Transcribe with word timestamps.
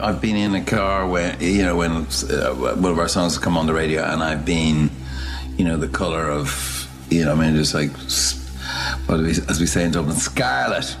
I've 0.00 0.20
been 0.20 0.36
in 0.36 0.54
a 0.54 0.62
car 0.62 1.08
when 1.08 1.40
you 1.40 1.64
know 1.64 1.76
when 1.76 1.92
uh, 1.92 2.54
one 2.54 2.92
of 2.92 2.98
our 2.98 3.08
songs 3.08 3.34
has 3.34 3.42
come 3.42 3.56
on 3.56 3.66
the 3.66 3.72
radio, 3.72 4.02
and 4.02 4.22
I've 4.22 4.44
been, 4.44 4.90
you 5.56 5.64
know, 5.64 5.76
the 5.76 5.88
color 5.88 6.28
of 6.28 6.88
you 7.10 7.24
know, 7.24 7.32
I 7.32 7.34
mean, 7.34 7.56
just 7.56 7.74
like 7.74 7.90
what 9.06 9.20
we, 9.20 9.30
as 9.48 9.60
we 9.60 9.66
say 9.66 9.84
in 9.84 9.92
Dublin, 9.92 10.16
scarlet. 10.16 10.96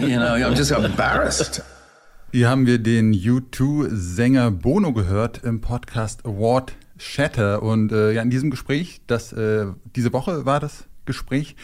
you 0.00 0.18
know, 0.18 0.34
I'm 0.34 0.54
just 0.54 0.70
embarrassed. 0.70 1.62
Hier 2.30 2.50
haben 2.50 2.66
wir 2.66 2.78
den 2.78 3.14
U2-Sänger 3.14 4.50
Bono 4.50 4.92
gehört 4.92 5.44
im 5.44 5.62
Podcast 5.62 6.26
Award 6.26 6.74
Shatter. 6.98 7.62
Und 7.62 7.90
äh, 7.90 8.12
ja, 8.12 8.22
in 8.22 8.28
diesem 8.28 8.50
Gespräch, 8.50 9.00
das 9.06 9.32
äh, 9.32 9.66
diese 9.96 10.12
Woche 10.12 10.44
war 10.44 10.60
das 10.60 10.84
Gespräch, 11.06 11.56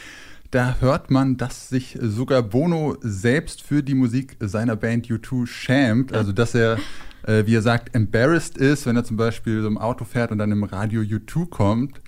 da 0.55 0.77
hört 0.79 1.11
man, 1.11 1.37
dass 1.37 1.69
sich 1.69 1.99
sogar 2.01 2.41
Bono 2.43 2.97
selbst 3.01 3.61
für 3.61 3.83
die 3.83 3.95
Musik 3.95 4.37
seiner 4.39 4.77
Band 4.77 5.09
U2 5.09 5.49
schämt. 5.49 6.13
Also, 6.13 6.31
dass 6.31 6.55
er, 6.55 6.79
äh, 7.27 7.45
wie 7.47 7.57
er 7.57 7.63
sagt, 7.63 7.93
embarrassed 7.97 8.57
ist, 8.57 8.87
wenn 8.87 8.95
er 8.95 9.03
zum 9.03 9.17
Beispiel 9.17 9.63
so 9.63 9.67
im 9.67 9.79
Auto 9.79 10.05
fährt 10.05 10.31
und 10.31 10.39
dann 10.39 10.53
im 10.53 10.63
Radio 10.63 11.01
U2 11.01 11.51
kommt. 11.51 12.01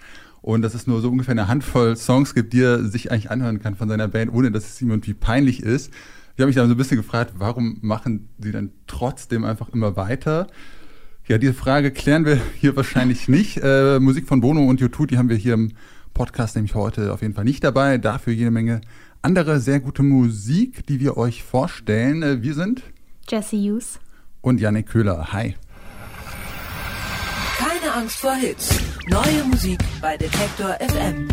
Und 0.43 0.63
dass 0.63 0.75
es 0.75 0.87
nur 0.87 1.01
so 1.01 1.11
ungefähr 1.11 1.33
eine 1.33 1.49
Handvoll 1.49 1.97
Songs 1.97 2.35
gibt, 2.35 2.53
die 2.53 2.63
er 2.63 2.85
sich 2.85 3.11
eigentlich 3.11 3.33
anhören 3.33 3.61
kann 3.61 3.75
von 3.75 3.89
seiner 3.89 4.07
Band, 4.07 4.33
ohne 4.33 4.53
dass 4.53 4.65
es 4.65 4.81
ihm 4.81 4.91
irgendwie 4.91 5.15
peinlich 5.15 5.61
ist. 5.61 5.93
Ich 6.37 6.41
habe 6.41 6.47
mich 6.47 6.55
dann 6.55 6.69
so 6.69 6.75
ein 6.75 6.79
bisschen 6.79 6.99
gefragt, 6.99 7.33
warum 7.39 7.79
machen 7.81 8.29
sie 8.39 8.53
dann 8.53 8.71
trotzdem 8.87 9.45
einfach 9.45 9.71
immer 9.71 9.97
weiter? 9.97 10.47
Ja, 11.27 11.39
diese 11.39 11.55
Frage 11.55 11.91
klären 11.91 12.25
wir 12.25 12.39
hier 12.61 12.77
wahrscheinlich 12.77 13.27
nicht. 13.27 13.59
Äh, 13.61 13.99
Musik 13.99 14.29
von 14.29 14.41
Bono 14.41 14.65
und 14.65 14.81
U2, 14.81 15.09
die 15.09 15.19
haben 15.19 15.29
wir 15.29 15.37
hier 15.37 15.55
im 15.55 15.73
Podcast 16.17 16.57
nämlich 16.57 16.75
heute 16.75 17.13
auf 17.13 17.21
jeden 17.21 17.35
Fall 17.35 17.45
nicht 17.45 17.63
dabei. 17.63 17.99
Dafür 17.99 18.33
jede 18.33 18.51
Menge 18.51 18.81
andere 19.21 19.61
sehr 19.61 19.81
gute 19.81 20.03
Musik, 20.03 20.87
die 20.87 20.99
wir 20.99 21.19
euch 21.19 21.43
vorstellen. 21.43 22.23
Äh, 22.23 22.43
wir 22.43 22.55
sind 22.55 22.83
Jesse 23.29 23.57
Hughes 23.57 24.01
und 24.41 24.59
Janik 24.59 24.87
Köhler. 24.87 25.35
Hi. 25.35 25.57
Keine 27.59 27.93
Angst 27.93 28.17
vor 28.17 28.35
Hits. 28.35 28.71
Neue 29.09 29.45
Musik 29.45 29.79
bei 30.01 30.17
Detektor 30.17 30.79
FM. 30.81 31.29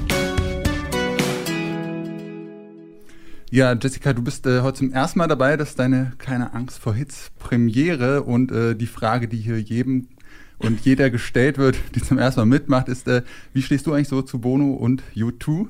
Ja, 3.52 3.72
Jessica, 3.74 4.12
du 4.12 4.22
bist 4.22 4.46
äh, 4.48 4.62
heute 4.62 4.80
zum 4.80 4.92
ersten 4.92 5.20
Mal 5.20 5.28
dabei. 5.28 5.56
Das 5.56 5.70
ist 5.70 5.80
deine 5.80 6.12
Keine 6.18 6.54
Angst 6.54 6.80
vor 6.80 6.94
Hits 6.94 7.32
Premiere. 7.40 8.24
Und 8.24 8.52
äh, 8.52 8.76
die 8.76 8.88
Frage, 8.88 9.30
die 9.30 9.38
hier 9.38 9.62
jedem 9.62 10.10
und 10.64 10.80
jeder 10.82 11.10
gestellt 11.10 11.58
wird, 11.58 11.78
die 11.96 12.02
zum 12.02 12.18
ersten 12.18 12.42
Mal 12.42 12.46
mitmacht, 12.46 12.88
ist, 12.88 13.08
äh, 13.08 13.22
wie 13.54 13.62
stehst 13.62 13.86
du 13.86 13.94
eigentlich 13.94 14.08
so 14.08 14.22
zu 14.22 14.40
Bono 14.40 14.74
und 14.74 15.04
U2? 15.16 15.68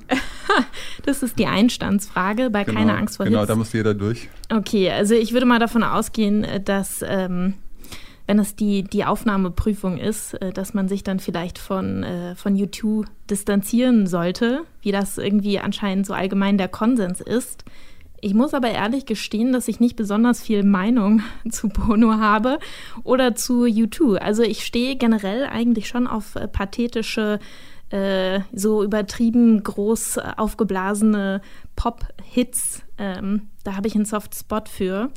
das 1.05 1.23
ist 1.23 1.37
die 1.39 1.47
Einstandsfrage 1.47 2.49
bei 2.49 2.63
genau, 2.63 2.79
Keine 2.79 2.97
Angst 2.97 3.17
vor 3.17 3.25
genau, 3.25 3.39
Hits. 3.39 3.47
Genau, 3.47 3.55
da 3.55 3.59
muss 3.59 3.73
jeder 3.73 3.93
durch. 3.93 4.29
Okay, 4.51 4.89
also 4.91 5.15
ich 5.15 5.33
würde 5.33 5.45
mal 5.45 5.59
davon 5.59 5.83
ausgehen, 5.83 6.43
äh, 6.43 6.61
dass 6.61 7.03
ähm, 7.05 7.55
wenn 8.25 8.39
es 8.39 8.55
die, 8.55 8.83
die 8.83 9.03
Aufnahmeprüfung 9.03 9.97
ist, 9.97 10.35
äh, 10.35 10.51
dass 10.51 10.73
man 10.73 10.87
sich 10.87 11.03
dann 11.03 11.19
vielleicht 11.19 11.57
von, 11.57 12.03
äh, 12.03 12.35
von 12.35 12.55
U2 12.55 13.05
distanzieren 13.29 14.07
sollte, 14.07 14.61
wie 14.81 14.91
das 14.91 15.17
irgendwie 15.17 15.59
anscheinend 15.59 16.05
so 16.05 16.13
allgemein 16.13 16.57
der 16.57 16.69
Konsens 16.69 17.19
ist. 17.19 17.65
Ich 18.23 18.33
muss 18.33 18.53
aber 18.53 18.69
ehrlich 18.69 19.05
gestehen, 19.05 19.51
dass 19.51 19.67
ich 19.67 19.81
nicht 19.81 19.97
besonders 19.97 20.41
viel 20.41 20.63
Meinung 20.63 21.21
zu 21.49 21.67
Bono 21.67 22.19
habe 22.19 22.57
oder 23.03 23.35
zu 23.35 23.65
U2. 23.65 24.15
Also 24.15 24.43
ich 24.43 24.65
stehe 24.65 24.95
generell 24.95 25.45
eigentlich 25.45 25.89
schon 25.89 26.07
auf 26.07 26.35
äh, 26.35 26.47
pathetische, 26.47 27.39
äh, 27.89 28.39
so 28.53 28.81
übertrieben 28.81 29.61
groß 29.61 30.19
aufgeblasene 30.37 31.41
Pop-Hits. 31.75 32.83
Ähm, 32.97 33.49
da 33.65 33.75
habe 33.75 33.89
ich 33.89 33.95
einen 33.95 34.05
Soft 34.05 34.35
Spot 34.35 34.63
für. 34.69 35.11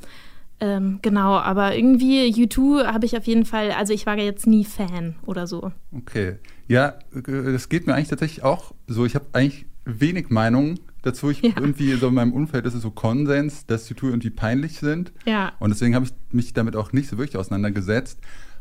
Ähm, 0.59 0.99
genau, 1.01 1.35
aber 1.35 1.77
irgendwie 1.77 2.29
U2 2.33 2.87
habe 2.87 3.07
ich 3.07 3.17
auf 3.17 3.29
jeden 3.29 3.45
Fall, 3.45 3.71
also 3.71 3.93
ich 3.93 4.05
war 4.07 4.19
ja 4.19 4.25
jetzt 4.25 4.49
nie 4.49 4.65
Fan 4.65 5.15
oder 5.27 5.47
so. 5.47 5.71
Okay. 5.93 6.39
Ja, 6.67 6.99
äh, 7.15 7.53
das 7.53 7.69
geht 7.69 7.87
mir 7.87 7.95
eigentlich 7.95 8.09
tatsächlich 8.09 8.43
auch 8.43 8.73
so. 8.89 9.07
Ich 9.07 9.15
habe 9.15 9.27
eigentlich 9.33 9.67
wenig 9.85 10.31
Meinung 10.31 10.81
dazu. 11.07 11.31
Ich 11.31 11.43
ja. 11.43 11.53
irgendwie 11.57 11.95
so 11.95 12.09
in 12.09 12.15
meinem 12.15 12.33
Umfeld 12.33 12.67
ist 12.67 12.75
es 12.75 12.83
so 12.83 12.91
Konsens, 12.91 13.67
dass 13.67 13.91
U2 13.91 14.07
irgendwie 14.07 14.31
peinlich 14.31 14.79
sind. 14.79 15.13
Ja. 15.25 15.53
Und 15.59 15.71
deswegen 15.71 15.95
habe 15.95 16.07
ich 16.07 16.13
mich 16.33 16.53
damit 16.53 16.77
auch 16.77 16.93
nicht 16.93 17.09
so 17.09 17.19
wirklich 17.19 17.37
auseinandergesetzt. 17.37 18.19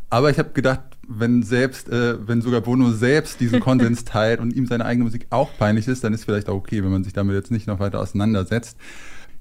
Aber 0.10 0.30
ich 0.30 0.38
habe 0.38 0.52
gedacht, 0.52 0.82
wenn 1.08 1.44
selbst, 1.44 1.90
äh, 1.90 2.28
wenn 2.28 2.42
sogar 2.42 2.62
Bono 2.62 2.92
selbst 2.92 3.40
diesen 3.40 3.60
Konsens 3.62 4.06
teilt 4.06 4.40
und 4.40 4.54
ihm 4.54 4.68
seine 4.68 4.86
eigene 4.86 5.06
Musik 5.06 5.28
auch 5.30 5.50
peinlich 5.58 5.88
ist, 5.88 6.04
dann 6.04 6.14
ist 6.14 6.26
vielleicht 6.26 6.48
auch 6.48 6.56
okay, 6.56 6.84
wenn 6.84 6.92
man 6.92 7.04
sich 7.04 7.14
damit 7.14 7.36
jetzt 7.36 7.52
nicht 7.52 7.68
noch 7.68 7.80
weiter 7.80 8.00
auseinandersetzt. 8.00 8.78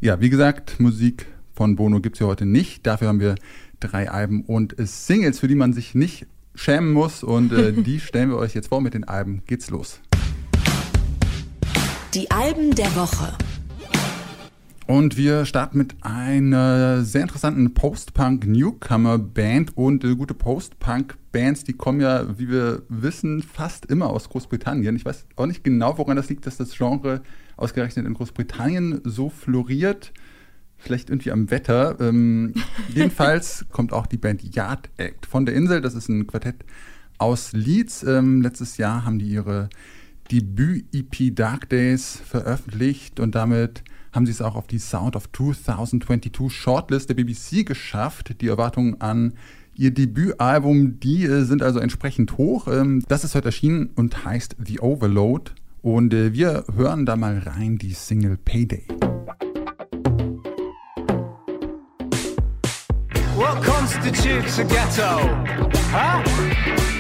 Ja, 0.01 0.21
wie 0.21 0.31
gesagt, 0.31 0.81
Musik 0.81 1.27
von 1.53 1.77
Bono 1.77 2.01
gibt 2.01 2.17
es 2.17 2.21
ja 2.21 2.27
heute 2.27 2.47
nicht. 2.47 2.87
Dafür 2.87 3.09
haben 3.09 3.21
wir 3.21 3.37
drei 3.81 4.11
Alben 4.11 4.43
und 4.43 4.75
Singles, 4.79 5.39
für 5.39 5.49
die 5.49 5.55
man 5.55 5.73
sich 5.73 5.95
nicht 5.95 6.27
schämen 6.55 6.93
muss. 6.93 7.23
Und 7.23 7.53
äh, 7.53 7.73
die 7.77 8.01
stellen 8.01 8.31
wir 8.31 8.37
euch 8.37 8.55
jetzt 8.55 8.69
vor. 8.69 8.81
Mit 8.81 8.95
den 8.95 9.05
Alben 9.05 9.43
geht's 9.47 9.71
los. 9.71 10.01
Die 12.15 12.31
Alben 12.31 12.75
der 12.77 12.95
Woche. 12.95 13.33
Und 14.87 15.17
wir 15.17 15.47
starten 15.47 15.79
mit 15.79 15.97
einer 16.03 17.03
sehr 17.03 17.23
interessanten 17.23 17.75
Post-Punk-Newcomer-Band. 17.75 19.77
Und 19.77 20.05
äh, 20.05 20.15
gute 20.15 20.35
Post-Punk-Bands, 20.35 21.65
die 21.65 21.73
kommen 21.73 22.01
ja, 22.01 22.39
wie 22.39 22.49
wir 22.49 22.83
wissen, 22.89 23.43
fast 23.43 23.87
immer 23.87 24.11
aus 24.11 24.29
Großbritannien. 24.29 24.95
Ich 24.95 25.05
weiß 25.05 25.27
auch 25.35 25.47
nicht 25.47 25.65
genau, 25.65 25.99
woran 25.99 26.15
das 26.15 26.29
liegt, 26.29 26.47
dass 26.47 26.57
das 26.57 26.77
Genre 26.77 27.25
ausgerechnet 27.57 28.07
in 28.07 28.15
Großbritannien 28.15 29.01
so 29.03 29.29
floriert 29.29 30.13
vielleicht 30.77 31.11
irgendwie 31.11 31.33
am 31.33 31.51
Wetter. 31.51 31.99
Ähm, 31.99 32.55
jedenfalls 32.95 33.67
kommt 33.73 33.93
auch 33.93 34.07
die 34.07 34.19
Band 34.19 34.55
Yard 34.55 34.89
Act 34.99 35.27
von 35.27 35.47
der 35.47 35.57
Insel. 35.57 35.81
Das 35.81 35.95
ist 35.95 36.09
ein 36.09 36.29
Quartett 36.29 36.65
aus 37.19 37.53
Leeds. 37.55 38.05
Ähm, 38.05 38.41
letztes 38.41 38.77
Jahr 38.77 39.05
haben 39.05 39.19
die 39.19 39.31
ihre 39.31 39.69
Debüt-EP 40.31 41.35
Dark 41.35 41.69
Days 41.69 42.21
veröffentlicht 42.25 43.21
und 43.21 43.35
damit 43.35 43.83
haben 44.13 44.27
sie 44.27 44.33
es 44.33 44.41
auch 44.41 44.55
auf 44.55 44.67
die 44.67 44.79
Sound 44.79 45.17
of 45.17 45.31
2022 45.33 46.51
Shortlist 46.51 47.09
der 47.09 47.15
BBC 47.15 47.67
geschafft. 47.67 48.41
Die 48.41 48.49
Erwartungen 48.49 49.01
an 49.01 49.35
ihr 49.75 49.91
Debütalbum, 49.91 51.01
die 51.01 51.25
äh, 51.25 51.43
sind 51.43 51.63
also 51.63 51.81
entsprechend 51.81 52.39
hoch. 52.39 52.69
Ähm, 52.69 53.03
das 53.09 53.25
ist 53.25 53.35
heute 53.35 53.47
erschienen 53.47 53.91
und 53.97 54.25
heißt 54.25 54.57
The 54.65 54.81
Overload. 54.81 55.53
Und 55.83 56.15
äh, 56.15 56.33
wir 56.33 56.65
hören 56.75 57.05
da 57.07 57.17
mal 57.17 57.39
rein 57.39 57.77
die 57.77 57.93
Single 57.93 58.39
Payday. 58.39 58.87
What 63.37 63.63
constitutes 63.65 64.61
a 64.61 64.63
ghetto? 64.63 65.19
Huh? 65.93 66.54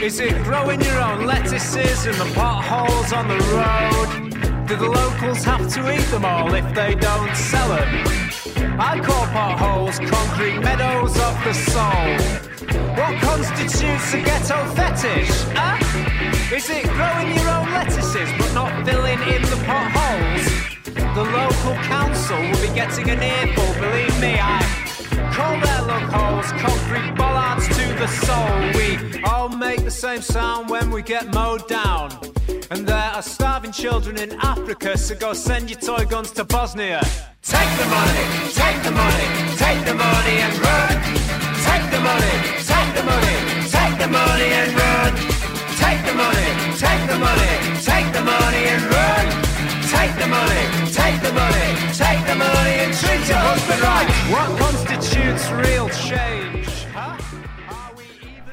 Is 0.05 0.21
it 0.21 0.35
growing 0.45 0.83
your 0.83 1.01
own 1.01 1.25
lettuces 1.25 2.05
and 2.05 2.15
the 2.17 2.31
potholes 2.35 3.11
on 3.15 3.27
the 3.27 3.39
road? 3.57 4.69
Do 4.69 4.77
the 4.77 4.87
locals 4.87 5.43
have 5.45 5.67
to 5.73 5.95
eat 5.95 6.05
them 6.11 6.27
all 6.27 6.53
if 6.53 6.75
they 6.75 6.95
don't 6.95 7.35
sell 7.35 7.71
them? 7.71 8.05
I 8.79 9.01
call 9.01 9.25
potholes 9.29 9.99
concrete 10.01 10.59
meadows 10.59 11.17
of 11.19 11.35
the 11.43 11.55
soul. 11.55 12.19
What 12.99 13.19
constitutes 13.23 14.13
a 14.13 14.21
ghetto 14.21 14.59
fetish? 14.77 15.31
Huh? 15.57 16.55
Is 16.55 16.69
it 16.69 16.85
growing 16.85 17.35
your 17.35 17.49
own 17.49 17.73
lettuces 17.73 18.29
but 18.37 18.53
not 18.53 18.85
filling 18.85 19.21
in 19.23 19.41
the 19.41 19.57
potholes? 19.65 20.45
The 21.17 21.25
local 21.25 21.75
council 21.89 22.39
will 22.39 22.61
be 22.61 22.75
getting 22.75 23.09
an 23.09 23.23
earful, 23.23 23.73
believe 23.81 24.21
me, 24.21 24.39
I 24.39 24.84
Call 25.35 25.61
their 25.61 25.83
look 25.83 26.09
holes, 26.13 26.53
concrete 26.53 27.17
bollards 27.17 27.67
to 27.67 27.85
the 27.99 28.07
soul. 28.07 28.55
We 28.79 29.21
all 29.25 29.49
make 29.49 29.83
the 29.83 29.91
same 29.91 30.23
sound 30.23 30.71
when 30.71 30.93
we 30.93 31.03
get 31.03 31.35
mowed 31.35 31.67
down. 31.67 32.13
And 32.71 32.87
there 32.87 32.97
are 32.97 33.21
starving 33.23 33.73
children 33.73 34.17
in 34.17 34.31
Africa, 34.41 34.97
so 34.97 35.17
go 35.17 35.33
send 35.33 35.71
your 35.71 35.81
toy 35.81 36.05
guns 36.05 36.31
to 36.33 36.45
Bosnia. 36.45 37.03
Take 37.43 37.71
the 37.79 37.87
money, 37.87 38.25
take 38.53 38.83
the 38.85 38.93
money, 38.93 39.57
take 39.57 39.85
the 39.85 39.95
money 39.95 40.37
and 40.39 40.59
run. 40.59 41.24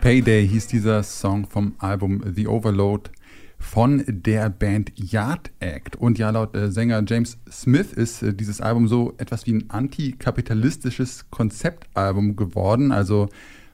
Payday 0.01 0.47
hieß 0.47 0.65
dieser 0.65 1.03
Song 1.03 1.45
vom 1.45 1.75
Album 1.77 2.23
The 2.35 2.47
Overload 2.47 3.11
von 3.59 4.03
der 4.07 4.49
Band 4.49 4.91
Yard 4.95 5.51
Act. 5.59 5.95
Und 5.95 6.17
ja, 6.17 6.31
laut 6.31 6.55
äh, 6.55 6.71
Sänger 6.71 7.03
James 7.07 7.37
Smith 7.51 7.93
ist 7.93 8.23
äh, 8.23 8.33
dieses 8.33 8.61
Album 8.61 8.87
so 8.87 9.13
etwas 9.19 9.45
wie 9.45 9.53
ein 9.53 9.69
antikapitalistisches 9.69 11.29
Konzeptalbum 11.29 12.35
geworden. 12.35 12.91
Also 12.91 13.29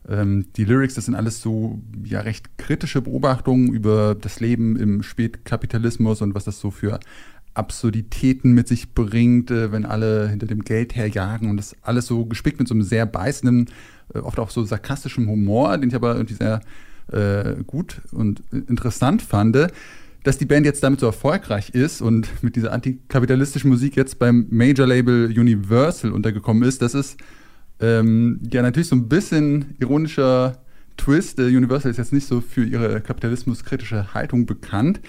ähm, 0.10 0.48
die 0.58 0.66
Lyrics, 0.66 0.96
das 0.96 1.06
sind 1.06 1.16
alles 1.16 1.42
so 1.42 1.80
ja 2.04 2.20
recht 2.20 2.58
kritische 2.58 3.02
Beobachtungen 3.02 3.74
über 3.74 4.14
das 4.14 4.42
Leben 4.42 4.76
im 4.76 5.04
Spätkapitalismus 5.04 6.22
und 6.22 6.36
was 6.36 6.44
das 6.44 6.60
so 6.60 6.72
für 6.72 7.00
Absurditäten 7.58 8.54
mit 8.54 8.68
sich 8.68 8.94
bringt, 8.94 9.52
äh, 9.52 9.72
wenn 9.72 9.86
alle 9.86 10.30
hinter 10.30 10.48
dem 10.48 10.64
Geld 10.64 10.96
herjagen 10.96 11.50
und 11.50 11.58
das 11.58 11.76
alles 11.82 12.06
so 12.06 12.26
gespickt 12.26 12.60
mit 12.60 12.68
so 12.68 12.74
einem 12.74 12.84
sehr 12.84 13.06
beißenden, 13.06 13.70
äh, 14.14 14.20
oft 14.20 14.40
auch 14.40 14.50
so 14.50 14.64
sarkastischen 14.64 15.28
Humor, 15.28 15.78
den 15.78 15.90
ich 15.90 15.96
aber 15.96 16.16
irgendwie 16.16 16.36
sehr 16.36 16.62
äh, 17.12 17.64
gut 17.66 18.02
und 18.12 18.42
interessant 18.52 19.22
fand. 19.22 19.58
Dass 20.24 20.38
die 20.38 20.46
Band 20.46 20.66
jetzt 20.66 20.84
damit 20.84 21.00
so 21.00 21.06
erfolgreich 21.06 21.70
ist 21.70 22.02
und 22.02 22.44
mit 22.44 22.58
dieser 22.58 22.74
antikapitalistischen 22.74 23.70
Musik 23.70 23.96
jetzt 23.96 24.20
beim 24.20 24.48
Major-Label 24.50 25.28
Universal 25.28 26.12
untergekommen 26.12 26.64
ist, 26.64 26.82
das 26.82 26.94
ist 26.96 27.18
ähm, 27.80 28.42
ja 28.52 28.62
natürlich 28.62 28.90
so 28.90 28.96
ein 28.96 29.08
bisschen 29.08 29.76
ironischer 29.80 30.58
Twist. 30.98 31.40
Äh, 31.40 31.44
Universal 31.44 31.92
ist 31.92 31.98
jetzt 31.98 32.14
nicht 32.14 32.28
so 32.28 32.42
für 32.42 32.66
ihre 32.66 33.00
kapitalismuskritische 33.02 34.14
Haltung 34.14 34.46
bekannt. 34.46 35.00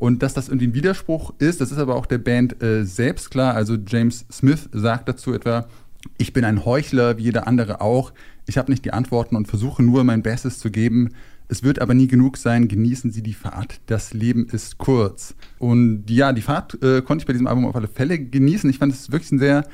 Und 0.00 0.22
dass 0.22 0.32
das 0.32 0.48
irgendwie 0.48 0.68
ein 0.68 0.74
Widerspruch 0.74 1.34
ist, 1.38 1.60
das 1.60 1.70
ist 1.70 1.78
aber 1.78 1.94
auch 1.94 2.06
der 2.06 2.16
Band 2.16 2.62
äh, 2.62 2.84
selbst 2.86 3.30
klar. 3.30 3.54
Also 3.54 3.76
James 3.86 4.24
Smith 4.32 4.70
sagt 4.72 5.10
dazu 5.10 5.34
etwa, 5.34 5.68
ich 6.16 6.32
bin 6.32 6.42
ein 6.46 6.64
Heuchler, 6.64 7.18
wie 7.18 7.24
jeder 7.24 7.46
andere 7.46 7.82
auch. 7.82 8.14
Ich 8.46 8.56
habe 8.56 8.70
nicht 8.70 8.86
die 8.86 8.94
Antworten 8.94 9.36
und 9.36 9.46
versuche 9.46 9.82
nur 9.82 10.02
mein 10.04 10.22
Bestes 10.22 10.58
zu 10.58 10.70
geben. 10.70 11.10
Es 11.48 11.62
wird 11.62 11.80
aber 11.80 11.92
nie 11.92 12.06
genug 12.06 12.38
sein. 12.38 12.66
Genießen 12.66 13.12
Sie 13.12 13.22
die 13.22 13.34
Fahrt. 13.34 13.82
Das 13.86 14.14
Leben 14.14 14.46
ist 14.46 14.78
kurz. 14.78 15.34
Und 15.58 16.08
ja, 16.08 16.32
die 16.32 16.40
Fahrt 16.40 16.82
äh, 16.82 17.02
konnte 17.02 17.22
ich 17.22 17.26
bei 17.26 17.34
diesem 17.34 17.46
Album 17.46 17.66
auf 17.66 17.76
alle 17.76 17.88
Fälle 17.88 18.18
genießen. 18.18 18.70
Ich 18.70 18.78
fand 18.78 18.94
es 18.94 19.12
wirklich 19.12 19.32
ein 19.32 19.38
sehr 19.38 19.68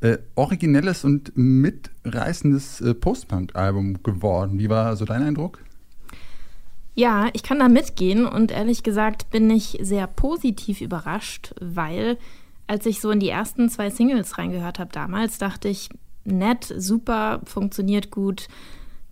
äh, 0.00 0.18
originelles 0.34 1.04
und 1.04 1.30
mitreißendes 1.36 2.80
äh, 2.80 2.94
Post-Punk-Album 2.94 4.02
geworden. 4.02 4.58
Wie 4.58 4.68
war 4.68 4.96
so 4.96 5.04
dein 5.04 5.22
Eindruck? 5.22 5.60
Ja, 6.98 7.28
ich 7.32 7.44
kann 7.44 7.60
da 7.60 7.68
mitgehen 7.68 8.26
und 8.26 8.50
ehrlich 8.50 8.82
gesagt 8.82 9.30
bin 9.30 9.48
ich 9.50 9.78
sehr 9.80 10.08
positiv 10.08 10.80
überrascht, 10.80 11.54
weil 11.60 12.18
als 12.66 12.86
ich 12.86 13.00
so 13.00 13.12
in 13.12 13.20
die 13.20 13.28
ersten 13.28 13.68
zwei 13.68 13.88
Singles 13.88 14.36
reingehört 14.36 14.80
habe 14.80 14.90
damals, 14.90 15.38
dachte 15.38 15.68
ich, 15.68 15.90
nett, 16.24 16.64
super, 16.76 17.40
funktioniert 17.44 18.10
gut. 18.10 18.48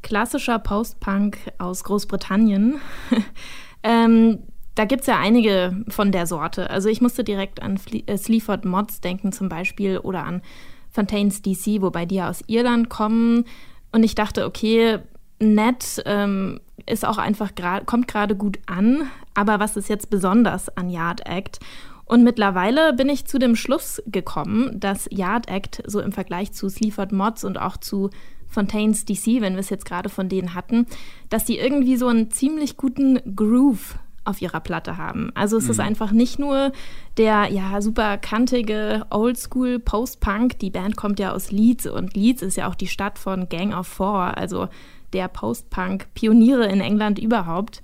Klassischer 0.02 0.58
Post-Punk 0.58 1.38
aus 1.58 1.84
Großbritannien. 1.84 2.80
ähm, 3.84 4.40
da 4.74 4.84
gibt 4.84 5.02
es 5.02 5.06
ja 5.06 5.20
einige 5.20 5.84
von 5.86 6.10
der 6.10 6.26
Sorte. 6.26 6.68
Also 6.70 6.88
ich 6.88 7.00
musste 7.00 7.22
direkt 7.22 7.62
an 7.62 7.78
Fle 7.78 8.02
äh, 8.06 8.18
Sleaford 8.18 8.64
Mods 8.64 9.00
denken 9.00 9.30
zum 9.30 9.48
Beispiel 9.48 9.98
oder 9.98 10.24
an 10.24 10.42
Fontaines 10.90 11.40
DC, 11.40 11.82
wobei 11.82 12.04
die 12.04 12.16
ja 12.16 12.28
aus 12.30 12.42
Irland 12.48 12.88
kommen. 12.88 13.44
Und 13.92 14.02
ich 14.02 14.16
dachte, 14.16 14.44
okay, 14.44 14.98
nett 15.38 16.02
ähm, 16.04 16.58
ist 16.86 17.04
auch 17.04 17.18
einfach 17.18 17.54
grad, 17.54 17.86
kommt 17.86 18.08
gerade 18.08 18.36
gut 18.36 18.58
an. 18.66 19.02
Aber 19.34 19.60
was 19.60 19.76
ist 19.76 19.88
jetzt 19.88 20.10
besonders 20.10 20.68
an 20.76 20.88
Yard 20.88 21.26
Act? 21.26 21.60
Und 22.04 22.22
mittlerweile 22.22 22.92
bin 22.92 23.08
ich 23.08 23.26
zu 23.26 23.38
dem 23.38 23.56
Schluss 23.56 24.00
gekommen, 24.06 24.78
dass 24.78 25.08
Yard 25.10 25.48
Act 25.48 25.82
so 25.86 26.00
im 26.00 26.12
Vergleich 26.12 26.52
zu 26.52 26.68
Sleaford 26.68 27.12
Mods 27.12 27.44
und 27.44 27.58
auch 27.58 27.76
zu 27.76 28.10
Fontaines 28.46 29.04
DC, 29.04 29.40
wenn 29.40 29.54
wir 29.54 29.60
es 29.60 29.70
jetzt 29.70 29.84
gerade 29.84 30.08
von 30.08 30.28
denen 30.28 30.54
hatten, 30.54 30.86
dass 31.28 31.44
die 31.44 31.58
irgendwie 31.58 31.96
so 31.96 32.06
einen 32.06 32.30
ziemlich 32.30 32.76
guten 32.76 33.20
Groove 33.34 33.98
auf 34.24 34.42
ihrer 34.42 34.60
Platte 34.60 34.96
haben. 34.96 35.30
Also 35.34 35.56
es 35.56 35.64
mhm. 35.64 35.70
ist 35.70 35.80
einfach 35.80 36.10
nicht 36.10 36.38
nur 36.38 36.72
der 37.16 37.46
ja 37.50 37.80
super 37.80 38.18
kantige 38.18 39.06
Oldschool 39.10 39.78
Post-Punk. 39.78 40.58
Die 40.58 40.70
Band 40.70 40.96
kommt 40.96 41.18
ja 41.18 41.32
aus 41.32 41.50
Leeds 41.50 41.86
und 41.86 42.14
Leeds 42.14 42.42
ist 42.42 42.56
ja 42.56 42.68
auch 42.68 42.74
die 42.74 42.88
Stadt 42.88 43.18
von 43.18 43.48
Gang 43.48 43.74
of 43.74 43.86
Four, 43.86 44.36
also 44.36 44.68
der 45.12 45.28
Post-Punk-Pioniere 45.28 46.66
in 46.66 46.80
England 46.80 47.18
überhaupt. 47.18 47.82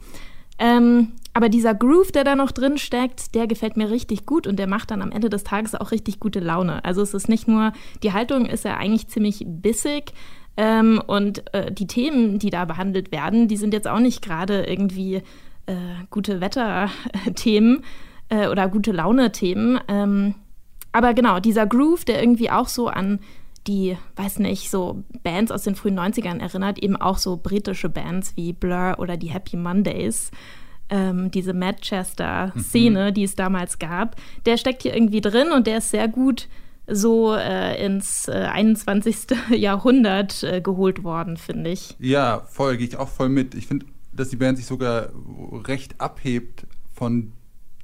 Ähm, 0.59 1.13
aber 1.35 1.49
dieser 1.49 1.75
Groove, 1.75 2.13
der 2.13 2.25
da 2.25 2.37
noch 2.37 2.53
drin 2.53 2.77
steckt, 2.77 3.35
der 3.35 3.47
gefällt 3.47 3.77
mir 3.77 3.91
richtig 3.91 4.27
gut 4.27 4.47
und 4.47 4.59
der 4.59 4.67
macht 4.67 4.91
dann 4.91 5.03
am 5.03 5.11
Ende 5.11 5.31
des 5.31 5.45
Tages 5.45 5.75
auch 5.75 5.91
richtig 5.91 6.21
gute 6.21 6.41
Laune. 6.41 6.85
Also 6.85 7.01
es 7.01 7.15
ist 7.15 7.29
nicht 7.29 7.49
nur, 7.49 7.73
die 8.03 8.13
Haltung 8.13 8.47
ist 8.47 8.65
ja 8.65 8.77
eigentlich 8.77 9.09
ziemlich 9.09 9.45
bissig, 9.47 10.13
ähm, 10.57 11.01
und 11.07 11.55
äh, 11.55 11.73
die 11.73 11.87
Themen, 11.87 12.39
die 12.39 12.51
da 12.51 12.65
behandelt 12.65 13.11
werden, 13.11 13.49
die 13.49 13.57
sind 13.57 13.73
jetzt 13.73 13.89
auch 13.89 14.01
nicht 14.01 14.23
gerade 14.23 14.65
irgendwie 14.65 15.23
äh, 15.67 15.75
gute 16.11 16.41
Wetter-Themen 16.41 17.83
äh, 18.29 18.49
oder 18.49 18.69
gute 18.69 18.93
Laune-Themen. 18.93 19.81
Ähm, 19.89 20.35
aber 20.93 21.15
genau, 21.15 21.41
dieser 21.41 21.67
Groove, 21.67 22.05
der 22.05 22.21
irgendwie 22.23 22.51
auch 22.51 22.69
so 22.69 22.89
an 22.89 23.21
die, 23.67 23.97
weiß 24.17 24.39
nicht, 24.41 24.71
so 24.71 25.05
Bands 25.23 25.53
aus 25.53 25.63
den 25.63 25.75
frühen 25.75 25.99
90ern 25.99 26.41
erinnert, 26.41 26.83
eben 26.83 26.97
auch 26.97 27.19
so 27.19 27.37
britische 27.37 27.89
Bands 27.89 28.37
wie 28.37 28.53
Blur 28.53 28.97
oder 28.99 29.17
die 29.17 29.31
Happy 29.31 29.57
Mondays. 29.57 30.31
Ähm, 30.89 31.31
diese 31.31 31.55
Manchester-Szene, 31.55 33.11
mhm. 33.11 33.15
die 33.15 33.23
es 33.25 33.35
damals 33.35 33.79
gab, 33.79 34.17
der 34.45 34.57
steckt 34.57 34.83
hier 34.83 34.95
irgendwie 34.95 35.21
drin 35.21 35.51
und 35.53 35.67
der 35.67 35.79
ist 35.79 35.91
sehr 35.91 36.09
gut 36.09 36.49
so 36.87 37.35
äh, 37.35 37.83
ins 37.85 38.29
äh, 38.29 38.33
21. 38.33 39.17
Jahrhundert 39.51 40.43
äh, 40.43 40.61
geholt 40.61 41.05
worden, 41.05 41.37
finde 41.37 41.71
ich. 41.71 41.97
Ja, 41.99 42.41
voll, 42.51 42.77
gehe 42.77 42.89
ich 42.89 42.97
auch 42.97 43.09
voll 43.09 43.29
mit. 43.29 43.55
Ich 43.55 43.69
finde 43.69 43.87
dass 44.13 44.29
die 44.29 44.37
Band 44.37 44.59
sich 44.59 44.67
sogar 44.67 45.09
recht 45.67 46.01
abhebt 46.01 46.67
von 46.95 47.33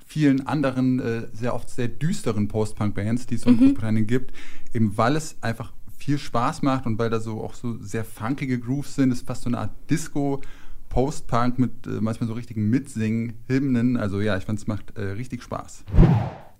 vielen 0.09 0.47
anderen, 0.47 1.01
äh, 1.01 1.29
sehr 1.35 1.55
oft 1.55 1.69
sehr 1.69 1.87
düsteren 1.87 2.49
Post-Punk-Bands, 2.49 3.27
die 3.27 3.35
es 3.35 3.43
so 3.43 3.51
in 3.51 3.57
mhm. 3.57 3.61
Großbritannien 3.61 4.07
gibt, 4.07 4.33
eben 4.73 4.97
weil 4.97 5.17
es 5.17 5.37
einfach 5.43 5.73
viel 5.99 6.19
Spaß 6.19 6.63
macht 6.63 6.87
und 6.87 6.99
weil 6.99 7.11
da 7.11 7.21
so 7.21 7.43
auch 7.43 7.55
so 7.55 7.77
sehr 7.83 8.05
funkige 8.05 8.59
Grooves 8.59 8.95
sind. 8.95 9.13
Es 9.13 9.19
ist 9.19 9.27
fast 9.27 9.43
so 9.43 9.51
eine 9.51 9.59
Art 9.59 9.71
Disco. 9.91 10.41
Post-Punk 10.89 11.59
mit 11.59 11.87
äh, 11.87 12.01
manchmal 12.01 12.27
so 12.27 12.33
richtigen 12.33 12.71
Mitsingen-Hymnen. 12.71 13.99
Also 13.99 14.23
ja, 14.23 14.39
ich 14.39 14.45
fand 14.45 14.59
es 14.59 14.67
macht 14.67 14.97
äh, 14.97 15.03
richtig 15.03 15.43
Spaß. 15.43 15.85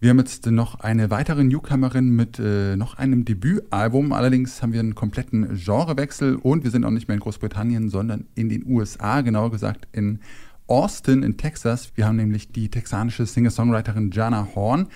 Wir 0.01 0.11
haben 0.11 0.19
jetzt 0.19 0.47
noch 0.47 0.81
eine 0.81 1.11
weitere 1.11 1.43
Newcomerin 1.43 2.11
mit 2.11 2.39
äh, 2.39 2.77
noch 2.77 2.99
einem 2.99 3.25
Debütalbum. 3.25 4.13
Allerdings 4.13 4.63
haben 4.63 4.75
wir 4.75 4.81
einen 4.81 4.95
kompletten 4.95 5.57
Genrewechsel 5.57 6.37
und 6.37 6.63
wir 6.63 6.71
sind 6.71 6.85
auch 6.85 6.91
nicht 6.91 7.09
mehr 7.09 7.15
in 7.15 7.21
Großbritannien, 7.21 7.89
sondern 7.89 8.27
in 8.35 8.51
den 8.51 8.67
USA, 8.67 9.23
genauer 9.23 9.51
gesagt 9.51 9.89
in 9.93 10.21
Austin 10.69 11.23
in 11.23 11.37
Texas. 11.37 11.91
Wir 11.95 12.07
haben 12.07 12.17
nämlich 12.17 12.53
die 12.53 12.69
texanische 12.69 13.27
Singer-Songwriterin 13.27 14.11
Jana 14.13 14.49
Horn. 14.55 14.89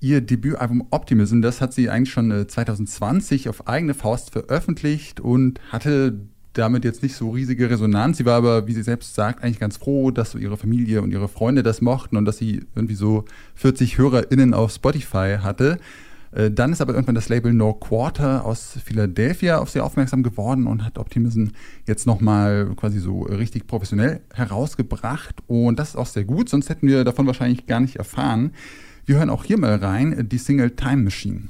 Ihr 0.00 0.20
Debütalbum 0.20 0.86
Optimism, 0.90 1.42
das 1.42 1.60
hat 1.60 1.72
sie 1.72 1.90
eigentlich 1.90 2.12
schon 2.12 2.48
2020 2.48 3.46
äh, 3.46 3.48
auf 3.48 3.66
eigene 3.66 3.94
Faust 3.94 4.30
veröffentlicht 4.30 5.20
und 5.20 5.60
hatte 5.70 6.20
damit 6.52 6.84
jetzt 6.84 7.02
nicht 7.02 7.14
so 7.14 7.30
riesige 7.30 7.68
Resonanz. 7.68 8.18
Sie 8.18 8.24
war 8.24 8.36
aber, 8.36 8.66
wie 8.66 8.72
sie 8.72 8.82
selbst 8.82 9.14
sagt, 9.14 9.42
eigentlich 9.42 9.58
ganz 9.58 9.76
froh, 9.76 10.10
dass 10.10 10.30
so 10.30 10.38
ihre 10.38 10.56
Familie 10.56 11.02
und 11.02 11.10
ihre 11.10 11.28
Freunde 11.28 11.62
das 11.62 11.80
mochten 11.80 12.16
und 12.16 12.24
dass 12.24 12.38
sie 12.38 12.64
irgendwie 12.74 12.94
so 12.94 13.24
40 13.56 13.98
HörerInnen 13.98 14.54
auf 14.54 14.72
Spotify 14.72 15.36
hatte. 15.40 15.78
Äh, 16.36 16.50
dann 16.50 16.72
ist 16.72 16.80
aber 16.80 16.92
irgendwann 16.92 17.14
das 17.14 17.28
Label 17.28 17.52
No 17.52 17.72
Quarter 17.72 18.44
aus 18.44 18.78
Philadelphia 18.84 19.58
auf 19.58 19.70
sie 19.70 19.80
aufmerksam 19.80 20.22
geworden 20.22 20.66
und 20.66 20.84
hat 20.84 20.98
Optimism 20.98 21.46
jetzt 21.86 22.06
nochmal 22.06 22.70
quasi 22.76 22.98
so 22.98 23.22
richtig 23.22 23.66
professionell 23.66 24.20
herausgebracht. 24.34 25.36
Und 25.46 25.78
das 25.78 25.90
ist 25.90 25.96
auch 25.96 26.06
sehr 26.06 26.24
gut, 26.24 26.48
sonst 26.48 26.68
hätten 26.68 26.86
wir 26.88 27.04
davon 27.04 27.26
wahrscheinlich 27.26 27.66
gar 27.66 27.80
nicht 27.80 27.96
erfahren. 27.96 28.52
Wir 29.06 29.16
hören 29.16 29.30
auch 29.30 29.44
hier 29.44 29.58
mal 29.58 29.76
rein, 29.76 30.28
die 30.28 30.38
Single 30.38 30.70
Time 30.72 31.04
Machine. 31.04 31.42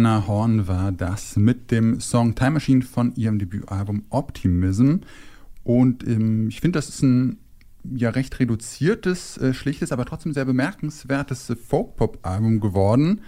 Jenna 0.00 0.26
Horn 0.26 0.66
war 0.66 0.92
das 0.92 1.36
mit 1.36 1.70
dem 1.70 2.00
Song 2.00 2.34
Time 2.34 2.52
Machine 2.52 2.80
von 2.80 3.14
ihrem 3.16 3.38
Debütalbum 3.38 4.06
Optimism. 4.08 5.00
Und 5.62 6.08
ähm, 6.08 6.48
ich 6.48 6.62
finde, 6.62 6.78
das 6.78 6.88
ist 6.88 7.02
ein 7.02 7.36
ja 7.84 8.08
recht 8.08 8.40
reduziertes, 8.40 9.36
äh, 9.36 9.52
schlichtes, 9.52 9.92
aber 9.92 10.06
trotzdem 10.06 10.32
sehr 10.32 10.46
bemerkenswertes 10.46 11.52
Folk-Pop-Album 11.68 12.60
geworden. 12.60 13.20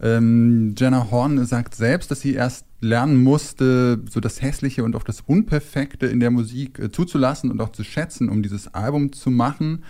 Ähm, 0.00 0.74
Jenna 0.78 1.10
Horn 1.10 1.44
sagt 1.44 1.74
selbst, 1.74 2.10
dass 2.10 2.22
sie 2.22 2.32
erst 2.32 2.64
lernen 2.80 3.22
musste, 3.22 4.02
so 4.08 4.20
das 4.20 4.40
Hässliche 4.40 4.84
und 4.84 4.96
auch 4.96 5.04
das 5.04 5.20
Unperfekte 5.20 6.06
in 6.06 6.20
der 6.20 6.30
Musik 6.30 6.78
äh, 6.78 6.90
zuzulassen 6.90 7.50
und 7.50 7.60
auch 7.60 7.72
zu 7.72 7.84
schätzen, 7.84 8.30
um 8.30 8.42
dieses 8.42 8.72
Album 8.72 9.12
zu 9.12 9.30
machen. 9.30 9.84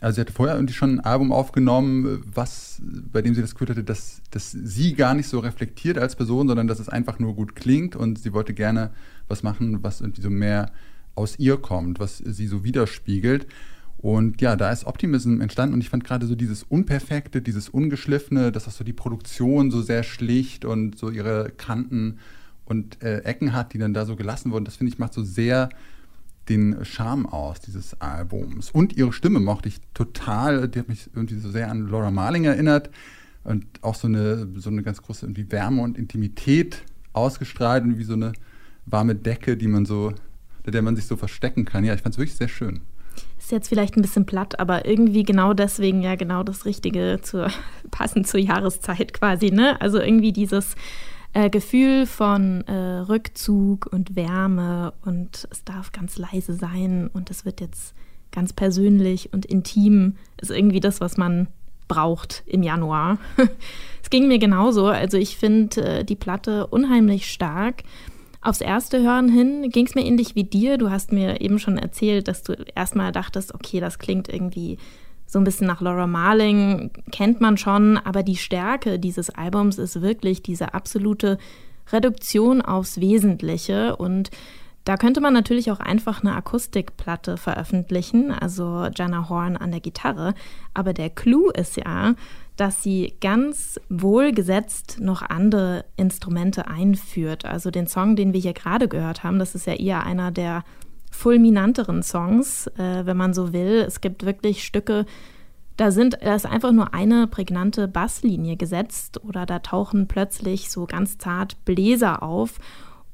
Also 0.00 0.16
sie 0.16 0.20
hatte 0.20 0.32
vorher 0.32 0.56
irgendwie 0.56 0.74
schon 0.74 0.96
ein 0.96 1.00
Album 1.00 1.32
aufgenommen, 1.32 2.22
was, 2.34 2.82
bei 3.12 3.22
dem 3.22 3.34
sie 3.34 3.40
das 3.40 3.54
Gefühl 3.54 3.70
hatte, 3.70 3.84
dass, 3.84 4.20
dass 4.30 4.52
sie 4.52 4.94
gar 4.94 5.14
nicht 5.14 5.28
so 5.28 5.38
reflektiert 5.38 5.98
als 5.98 6.16
Person, 6.16 6.48
sondern 6.48 6.66
dass 6.66 6.80
es 6.80 6.88
einfach 6.88 7.18
nur 7.18 7.34
gut 7.34 7.56
klingt 7.56 7.96
und 7.96 8.18
sie 8.18 8.32
wollte 8.32 8.52
gerne 8.52 8.90
was 9.26 9.42
machen, 9.42 9.82
was 9.82 10.00
irgendwie 10.02 10.22
so 10.22 10.30
mehr 10.30 10.70
aus 11.14 11.38
ihr 11.38 11.56
kommt, 11.56 11.98
was 11.98 12.18
sie 12.18 12.46
so 12.46 12.62
widerspiegelt. 12.62 13.46
Und 13.98 14.42
ja, 14.42 14.54
da 14.56 14.70
ist 14.70 14.84
Optimism 14.84 15.40
entstanden 15.40 15.74
und 15.74 15.80
ich 15.80 15.88
fand 15.88 16.04
gerade 16.04 16.26
so 16.26 16.34
dieses 16.34 16.62
Unperfekte, 16.62 17.40
dieses 17.40 17.70
Ungeschliffene, 17.70 18.52
dass 18.52 18.68
auch 18.68 18.72
so 18.72 18.84
die 18.84 18.92
Produktion 18.92 19.70
so 19.70 19.80
sehr 19.80 20.02
schlicht 20.02 20.66
und 20.66 20.98
so 20.98 21.10
ihre 21.10 21.50
Kanten 21.56 22.18
und 22.66 23.02
äh, 23.02 23.20
Ecken 23.20 23.54
hat, 23.54 23.72
die 23.72 23.78
dann 23.78 23.94
da 23.94 24.04
so 24.04 24.14
gelassen 24.14 24.52
wurden, 24.52 24.66
das 24.66 24.76
finde 24.76 24.92
ich 24.92 24.98
macht 24.98 25.14
so 25.14 25.22
sehr 25.22 25.70
den 26.48 26.84
Charme 26.84 27.26
aus 27.26 27.60
dieses 27.60 28.00
Albums. 28.00 28.70
Und 28.70 28.96
ihre 28.96 29.12
Stimme 29.12 29.40
mochte 29.40 29.68
ich 29.68 29.80
total. 29.94 30.68
Die 30.68 30.78
hat 30.78 30.88
mich 30.88 31.10
irgendwie 31.14 31.38
so 31.38 31.50
sehr 31.50 31.70
an 31.70 31.88
Laura 31.88 32.10
Marling 32.10 32.44
erinnert 32.44 32.90
und 33.44 33.64
auch 33.82 33.94
so 33.94 34.06
eine, 34.06 34.48
so 34.56 34.70
eine 34.70 34.82
ganz 34.82 35.02
große 35.02 35.26
irgendwie 35.26 35.50
Wärme 35.50 35.82
und 35.82 35.98
Intimität 35.98 36.82
ausgestrahlt 37.12 37.84
und 37.84 37.98
wie 37.98 38.04
so 38.04 38.14
eine 38.14 38.32
warme 38.86 39.14
Decke, 39.14 39.56
die 39.56 39.68
man 39.68 39.86
so, 39.86 40.12
der 40.64 40.82
man 40.82 40.96
sich 40.96 41.06
so 41.06 41.16
verstecken 41.16 41.64
kann. 41.64 41.84
Ja, 41.84 41.94
ich 41.94 42.02
fand 42.02 42.14
es 42.14 42.18
wirklich 42.18 42.36
sehr 42.36 42.48
schön. 42.48 42.82
Ist 43.38 43.52
jetzt 43.52 43.68
vielleicht 43.68 43.96
ein 43.96 44.02
bisschen 44.02 44.26
platt, 44.26 44.58
aber 44.58 44.86
irgendwie 44.86 45.22
genau 45.22 45.54
deswegen 45.54 46.02
ja 46.02 46.16
genau 46.16 46.42
das 46.42 46.64
Richtige 46.64 47.20
zur, 47.22 47.50
passend 47.90 48.26
zur 48.26 48.40
Jahreszeit 48.40 49.12
quasi, 49.12 49.50
ne? 49.50 49.80
Also 49.80 50.00
irgendwie 50.00 50.32
dieses 50.32 50.74
äh, 51.36 51.50
Gefühl 51.50 52.06
von 52.06 52.62
äh, 52.62 53.00
Rückzug 53.00 53.86
und 53.92 54.16
Wärme 54.16 54.94
und 55.04 55.46
es 55.50 55.64
darf 55.64 55.92
ganz 55.92 56.16
leise 56.16 56.54
sein 56.54 57.10
und 57.12 57.30
es 57.30 57.44
wird 57.44 57.60
jetzt 57.60 57.94
ganz 58.32 58.54
persönlich 58.54 59.34
und 59.34 59.44
intim, 59.44 60.16
ist 60.40 60.50
irgendwie 60.50 60.80
das, 60.80 61.02
was 61.02 61.18
man 61.18 61.48
braucht 61.88 62.42
im 62.46 62.62
Januar. 62.62 63.18
es 64.02 64.08
ging 64.08 64.28
mir 64.28 64.38
genauso. 64.38 64.86
Also 64.86 65.18
ich 65.18 65.36
finde 65.36 65.98
äh, 65.98 66.04
die 66.04 66.16
Platte 66.16 66.68
unheimlich 66.68 67.30
stark. 67.30 67.82
Aufs 68.40 68.62
erste 68.62 69.02
Hören 69.02 69.28
hin 69.28 69.68
ging 69.68 69.86
es 69.86 69.94
mir 69.94 70.06
ähnlich 70.06 70.36
wie 70.36 70.44
dir. 70.44 70.78
Du 70.78 70.88
hast 70.88 71.12
mir 71.12 71.42
eben 71.42 71.58
schon 71.58 71.76
erzählt, 71.76 72.28
dass 72.28 72.44
du 72.44 72.54
erstmal 72.74 73.12
dachtest, 73.12 73.54
okay, 73.54 73.80
das 73.80 73.98
klingt 73.98 74.30
irgendwie 74.30 74.78
so 75.26 75.38
ein 75.38 75.44
bisschen 75.44 75.66
nach 75.66 75.80
Laura 75.80 76.06
Marling 76.06 76.90
kennt 77.10 77.40
man 77.40 77.56
schon, 77.56 77.98
aber 77.98 78.22
die 78.22 78.36
Stärke 78.36 78.98
dieses 78.98 79.30
Albums 79.30 79.78
ist 79.78 80.00
wirklich 80.00 80.42
diese 80.42 80.74
absolute 80.74 81.38
Reduktion 81.92 82.62
aufs 82.62 83.00
Wesentliche 83.00 83.96
und 83.96 84.30
da 84.86 84.96
könnte 84.96 85.20
man 85.20 85.34
natürlich 85.34 85.72
auch 85.72 85.80
einfach 85.80 86.22
eine 86.22 86.36
Akustikplatte 86.36 87.38
veröffentlichen, 87.38 88.30
also 88.30 88.86
Jana 88.94 89.28
Horn 89.28 89.56
an 89.56 89.72
der 89.72 89.80
Gitarre. 89.80 90.32
Aber 90.74 90.92
der 90.92 91.10
Clou 91.10 91.50
ist 91.50 91.76
ja, 91.76 92.14
dass 92.56 92.84
sie 92.84 93.14
ganz 93.20 93.80
wohlgesetzt 93.88 94.98
noch 95.00 95.22
andere 95.22 95.84
Instrumente 95.96 96.68
einführt. 96.68 97.44
Also 97.44 97.72
den 97.72 97.88
Song, 97.88 98.14
den 98.14 98.32
wir 98.32 98.38
hier 98.38 98.52
gerade 98.52 98.86
gehört 98.86 99.24
haben, 99.24 99.40
das 99.40 99.56
ist 99.56 99.66
ja 99.66 99.74
eher 99.74 100.06
einer 100.06 100.30
der 100.30 100.62
fulminanteren 101.16 102.02
Songs, 102.02 102.66
äh, 102.78 103.06
wenn 103.06 103.16
man 103.16 103.34
so 103.34 103.52
will. 103.52 103.84
Es 103.86 104.00
gibt 104.00 104.24
wirklich 104.24 104.64
Stücke, 104.64 105.06
da 105.76 105.90
sind, 105.90 106.18
da 106.22 106.34
ist 106.34 106.46
einfach 106.46 106.72
nur 106.72 106.94
eine 106.94 107.26
prägnante 107.26 107.88
Basslinie 107.88 108.56
gesetzt 108.56 109.22
oder 109.24 109.46
da 109.46 109.58
tauchen 109.58 110.08
plötzlich 110.08 110.70
so 110.70 110.86
ganz 110.86 111.18
zart 111.18 111.64
Bläser 111.64 112.22
auf 112.22 112.58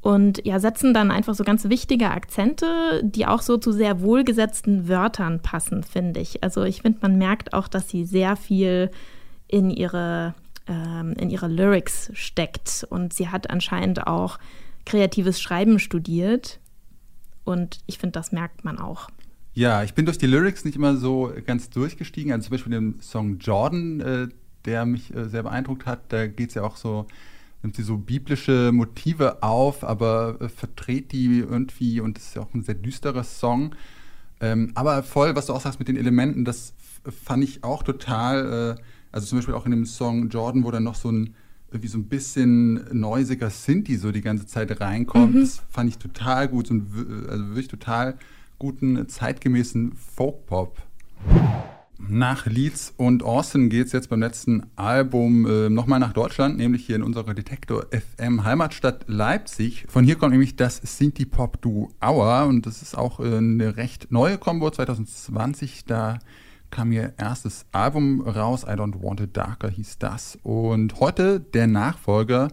und 0.00 0.44
ja, 0.44 0.58
setzen 0.58 0.92
dann 0.94 1.12
einfach 1.12 1.34
so 1.34 1.44
ganz 1.44 1.68
wichtige 1.68 2.10
Akzente, 2.10 3.02
die 3.04 3.26
auch 3.26 3.40
so 3.40 3.56
zu 3.56 3.70
sehr 3.70 4.00
wohlgesetzten 4.00 4.88
Wörtern 4.88 5.40
passen, 5.40 5.84
finde 5.84 6.20
ich. 6.20 6.42
Also 6.42 6.64
ich 6.64 6.82
finde, 6.82 6.98
man 7.02 7.18
merkt 7.18 7.52
auch, 7.52 7.68
dass 7.68 7.88
sie 7.88 8.04
sehr 8.04 8.34
viel 8.34 8.90
in 9.46 9.70
ihre, 9.70 10.34
ähm, 10.66 11.14
in 11.18 11.30
ihre 11.30 11.46
Lyrics 11.46 12.10
steckt 12.14 12.84
und 12.90 13.12
sie 13.12 13.28
hat 13.28 13.50
anscheinend 13.50 14.08
auch 14.08 14.38
kreatives 14.84 15.40
Schreiben 15.40 15.78
studiert 15.78 16.58
und 17.44 17.80
ich 17.86 17.98
finde, 17.98 18.12
das 18.12 18.32
merkt 18.32 18.64
man 18.64 18.78
auch. 18.78 19.08
Ja, 19.54 19.82
ich 19.82 19.94
bin 19.94 20.06
durch 20.06 20.18
die 20.18 20.26
Lyrics 20.26 20.64
nicht 20.64 20.76
immer 20.76 20.96
so 20.96 21.32
ganz 21.44 21.68
durchgestiegen. 21.68 22.32
Also 22.32 22.46
zum 22.46 22.52
Beispiel 22.52 22.72
den 22.72 23.00
Song 23.00 23.38
Jordan, 23.38 24.00
äh, 24.00 24.28
der 24.64 24.86
mich 24.86 25.14
äh, 25.14 25.28
sehr 25.28 25.42
beeindruckt 25.42 25.84
hat. 25.84 26.12
Da 26.12 26.26
geht 26.26 26.50
es 26.50 26.54
ja 26.54 26.62
auch 26.62 26.76
so, 26.76 27.06
nimmt 27.62 27.76
sie 27.76 27.82
so 27.82 27.98
biblische 27.98 28.70
Motive 28.72 29.42
auf, 29.42 29.84
aber 29.84 30.36
äh, 30.40 30.48
verdreht 30.48 31.12
die 31.12 31.40
irgendwie 31.40 32.00
und 32.00 32.16
ist 32.16 32.34
ja 32.34 32.42
auch 32.42 32.54
ein 32.54 32.62
sehr 32.62 32.76
düsterer 32.76 33.24
Song. 33.24 33.74
Ähm, 34.40 34.72
aber 34.74 35.02
voll, 35.02 35.36
was 35.36 35.46
du 35.46 35.52
auch 35.52 35.60
sagst 35.60 35.78
mit 35.78 35.88
den 35.88 35.96
Elementen, 35.96 36.44
das 36.46 36.74
fand 37.24 37.44
ich 37.44 37.62
auch 37.62 37.82
total. 37.82 38.76
Äh, 38.78 38.82
also 39.12 39.26
zum 39.26 39.38
Beispiel 39.38 39.54
auch 39.54 39.66
in 39.66 39.72
dem 39.72 39.84
Song 39.84 40.30
Jordan, 40.30 40.64
wo 40.64 40.70
dann 40.70 40.84
noch 40.84 40.94
so 40.94 41.10
ein 41.10 41.34
irgendwie 41.72 41.88
so 41.88 41.98
ein 41.98 42.04
bisschen 42.04 42.84
neusiger 42.92 43.50
Sinti 43.50 43.96
so 43.96 44.12
die 44.12 44.20
ganze 44.20 44.46
Zeit 44.46 44.80
reinkommt. 44.80 45.34
Mhm. 45.34 45.40
Das 45.40 45.62
fand 45.70 45.88
ich 45.88 45.98
total 45.98 46.48
gut, 46.48 46.66
so 46.68 46.74
ein, 46.74 46.86
also 47.28 47.48
wirklich 47.48 47.68
total 47.68 48.16
guten, 48.58 49.08
zeitgemäßen 49.08 49.92
Folk-Pop. 49.94 50.80
Nach 52.08 52.46
Leeds 52.46 52.92
und 52.96 53.22
Austin 53.22 53.68
geht 53.70 53.86
es 53.86 53.92
jetzt 53.92 54.10
beim 54.10 54.20
letzten 54.20 54.64
Album 54.74 55.46
äh, 55.46 55.70
nochmal 55.70 56.00
nach 56.00 56.12
Deutschland, 56.12 56.56
nämlich 56.56 56.84
hier 56.84 56.96
in 56.96 57.02
unserer 57.02 57.32
Detektor 57.32 57.86
FM 57.90 58.44
Heimatstadt 58.44 59.04
Leipzig. 59.06 59.86
Von 59.88 60.04
hier 60.04 60.16
kommt 60.16 60.32
nämlich 60.32 60.56
das 60.56 60.80
Sinti 60.82 61.26
Pop 61.26 61.62
Duo 61.62 61.90
Hour 62.00 62.46
und 62.46 62.66
das 62.66 62.82
ist 62.82 62.98
auch 62.98 63.20
äh, 63.20 63.36
eine 63.36 63.76
recht 63.76 64.10
neue 64.10 64.36
Kombo 64.36 64.70
2020. 64.70 65.84
Da 65.84 66.18
kam 66.72 66.90
ihr 66.90 67.12
erstes 67.18 67.66
Album 67.70 68.22
raus, 68.22 68.64
I 68.64 68.72
Don't 68.72 69.00
Want 69.00 69.20
It 69.20 69.36
Darker 69.36 69.68
hieß 69.68 69.98
das. 69.98 70.38
Und 70.42 70.98
heute 70.98 71.38
der 71.38 71.68
Nachfolger, 71.68 72.48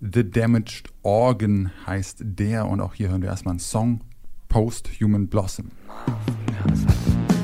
The 0.00 0.30
Damaged 0.30 0.90
Organ 1.02 1.72
heißt 1.86 2.18
der. 2.20 2.68
Und 2.68 2.80
auch 2.80 2.94
hier 2.94 3.08
hören 3.08 3.22
wir 3.22 3.30
erstmal 3.30 3.52
einen 3.52 3.60
Song, 3.60 4.02
Post 4.48 4.88
Human 5.00 5.26
Blossom. 5.26 5.70
Ja, 6.06 7.37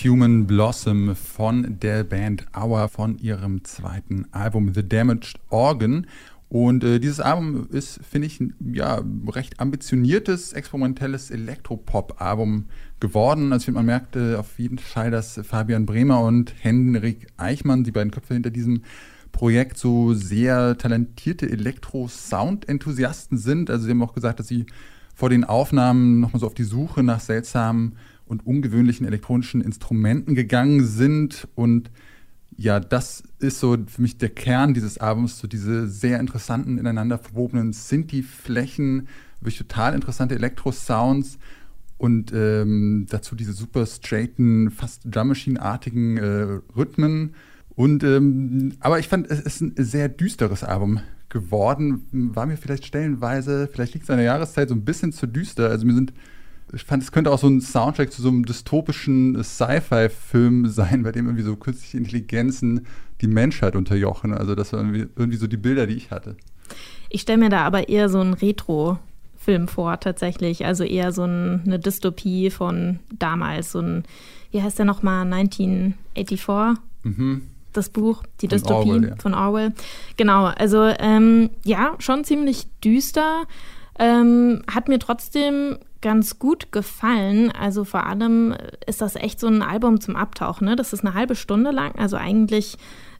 Post-Human 0.00 0.46
Blossom 0.46 1.14
von 1.14 1.78
der 1.78 2.04
Band 2.04 2.46
Hour 2.56 2.88
von 2.88 3.18
ihrem 3.18 3.64
zweiten 3.64 4.24
Album 4.32 4.72
The 4.72 4.88
Damaged 4.88 5.38
Organ. 5.50 6.06
Und 6.48 6.82
äh, 6.84 7.00
dieses 7.00 7.20
Album 7.20 7.68
ist, 7.70 8.00
finde 8.02 8.26
ich, 8.26 8.40
ein 8.40 8.54
ja, 8.72 9.02
recht 9.28 9.60
ambitioniertes, 9.60 10.54
experimentelles 10.54 11.30
Elektropop-Album 11.30 12.64
geworden. 12.98 13.52
Also 13.52 13.72
man 13.72 13.84
merkte 13.84 14.38
auf 14.38 14.58
jeden 14.58 14.78
Fall, 14.78 15.10
dass 15.10 15.38
Fabian 15.44 15.84
Bremer 15.84 16.22
und 16.22 16.54
Henrik 16.58 17.26
Eichmann, 17.36 17.84
die 17.84 17.92
beiden 17.92 18.10
Köpfe 18.10 18.32
hinter 18.32 18.50
diesem 18.50 18.84
Projekt, 19.32 19.76
so 19.76 20.14
sehr 20.14 20.78
talentierte 20.78 21.50
Elektro-Sound-Enthusiasten 21.50 23.36
sind. 23.36 23.68
Also 23.68 23.84
sie 23.84 23.90
haben 23.90 24.02
auch 24.02 24.14
gesagt, 24.14 24.40
dass 24.40 24.48
sie 24.48 24.64
vor 25.14 25.28
den 25.28 25.44
Aufnahmen 25.44 26.20
nochmal 26.20 26.40
so 26.40 26.46
auf 26.46 26.54
die 26.54 26.64
Suche 26.64 27.02
nach 27.02 27.20
seltsamen 27.20 27.96
und 28.30 28.46
ungewöhnlichen 28.46 29.06
elektronischen 29.06 29.60
Instrumenten 29.60 30.34
gegangen 30.34 30.86
sind 30.86 31.48
und 31.54 31.90
ja, 32.56 32.78
das 32.78 33.22
ist 33.38 33.58
so 33.58 33.76
für 33.86 34.02
mich 34.02 34.18
der 34.18 34.28
Kern 34.28 34.74
dieses 34.74 34.98
Albums, 34.98 35.38
so 35.38 35.48
diese 35.48 35.88
sehr 35.88 36.20
interessanten, 36.20 36.78
ineinander 36.78 37.18
verwobenen 37.18 37.72
Sinti-Flächen, 37.72 39.08
wirklich 39.40 39.58
total 39.58 39.94
interessante 39.94 40.34
Elektro-Sounds 40.34 41.38
und 41.96 42.32
ähm, 42.34 43.06
dazu 43.08 43.34
diese 43.34 43.52
super 43.52 43.86
straighten, 43.86 44.70
fast 44.70 45.02
Drum 45.04 45.28
Machine-artigen 45.28 46.18
äh, 46.18 46.60
Rhythmen. 46.76 47.34
Und 47.74 48.04
ähm, 48.04 48.74
aber 48.80 48.98
ich 48.98 49.08
fand, 49.08 49.30
es 49.30 49.40
ist 49.40 49.62
ein 49.62 49.72
sehr 49.76 50.08
düsteres 50.08 50.62
Album 50.62 51.00
geworden. 51.30 52.06
War 52.12 52.44
mir 52.46 52.58
vielleicht 52.58 52.84
stellenweise, 52.84 53.68
vielleicht 53.72 53.94
liegt 53.94 54.04
es 54.04 54.10
an 54.10 54.18
der 54.18 54.26
Jahreszeit 54.26 54.68
so 54.68 54.74
ein 54.74 54.84
bisschen 54.84 55.12
zu 55.12 55.26
düster. 55.26 55.70
Also 55.70 55.86
mir 55.86 55.94
sind 55.94 56.12
ich 56.72 56.84
fand, 56.84 57.02
es 57.02 57.12
könnte 57.12 57.30
auch 57.30 57.38
so 57.38 57.48
ein 57.48 57.60
Soundtrack 57.60 58.12
zu 58.12 58.22
so 58.22 58.28
einem 58.28 58.44
dystopischen 58.44 59.42
Sci-Fi-Film 59.42 60.68
sein, 60.68 61.02
bei 61.02 61.12
dem 61.12 61.26
irgendwie 61.26 61.44
so 61.44 61.56
künstliche 61.56 61.96
Intelligenzen 61.96 62.86
die 63.20 63.26
Menschheit 63.26 63.76
unterjochen. 63.76 64.32
Also 64.32 64.54
das 64.54 64.72
waren 64.72 64.94
irgendwie, 64.94 65.12
irgendwie 65.16 65.38
so 65.38 65.46
die 65.46 65.56
Bilder, 65.56 65.86
die 65.86 65.94
ich 65.94 66.10
hatte. 66.10 66.36
Ich 67.08 67.22
stelle 67.22 67.38
mir 67.38 67.48
da 67.48 67.64
aber 67.66 67.88
eher 67.88 68.08
so 68.08 68.20
einen 68.20 68.34
Retro-Film 68.34 69.68
vor, 69.68 70.00
tatsächlich. 70.00 70.64
Also 70.64 70.84
eher 70.84 71.12
so 71.12 71.24
ein, 71.24 71.62
eine 71.66 71.78
Dystopie 71.78 72.50
von 72.50 73.00
damals. 73.18 73.72
So 73.72 73.80
ein, 73.80 74.04
wie 74.50 74.62
heißt 74.62 74.78
der 74.78 74.86
nochmal, 74.86 75.24
1984? 75.32 76.82
Mhm. 77.02 77.42
Das 77.72 77.88
Buch, 77.88 78.24
die 78.40 78.48
von 78.48 78.56
Dystopie 78.56 78.90
Orwell, 78.90 79.08
ja. 79.10 79.16
von 79.16 79.34
Orwell. 79.34 79.72
Genau, 80.16 80.46
also 80.46 80.84
ähm, 80.98 81.50
ja, 81.64 81.94
schon 81.98 82.24
ziemlich 82.24 82.66
düster. 82.82 83.44
Ähm, 83.98 84.62
hat 84.72 84.88
mir 84.88 84.98
trotzdem 84.98 85.78
ganz 86.00 86.38
gut 86.38 86.72
gefallen. 86.72 87.50
Also 87.50 87.84
vor 87.84 88.06
allem 88.06 88.54
ist 88.86 89.00
das 89.00 89.16
echt 89.16 89.40
so 89.40 89.46
ein 89.46 89.62
Album 89.62 90.00
zum 90.00 90.16
Abtauchen. 90.16 90.66
Ne? 90.66 90.76
Das 90.76 90.92
ist 90.92 91.04
eine 91.04 91.14
halbe 91.14 91.34
Stunde 91.34 91.70
lang, 91.70 91.96
also 91.96 92.16
eigentlich 92.16 92.76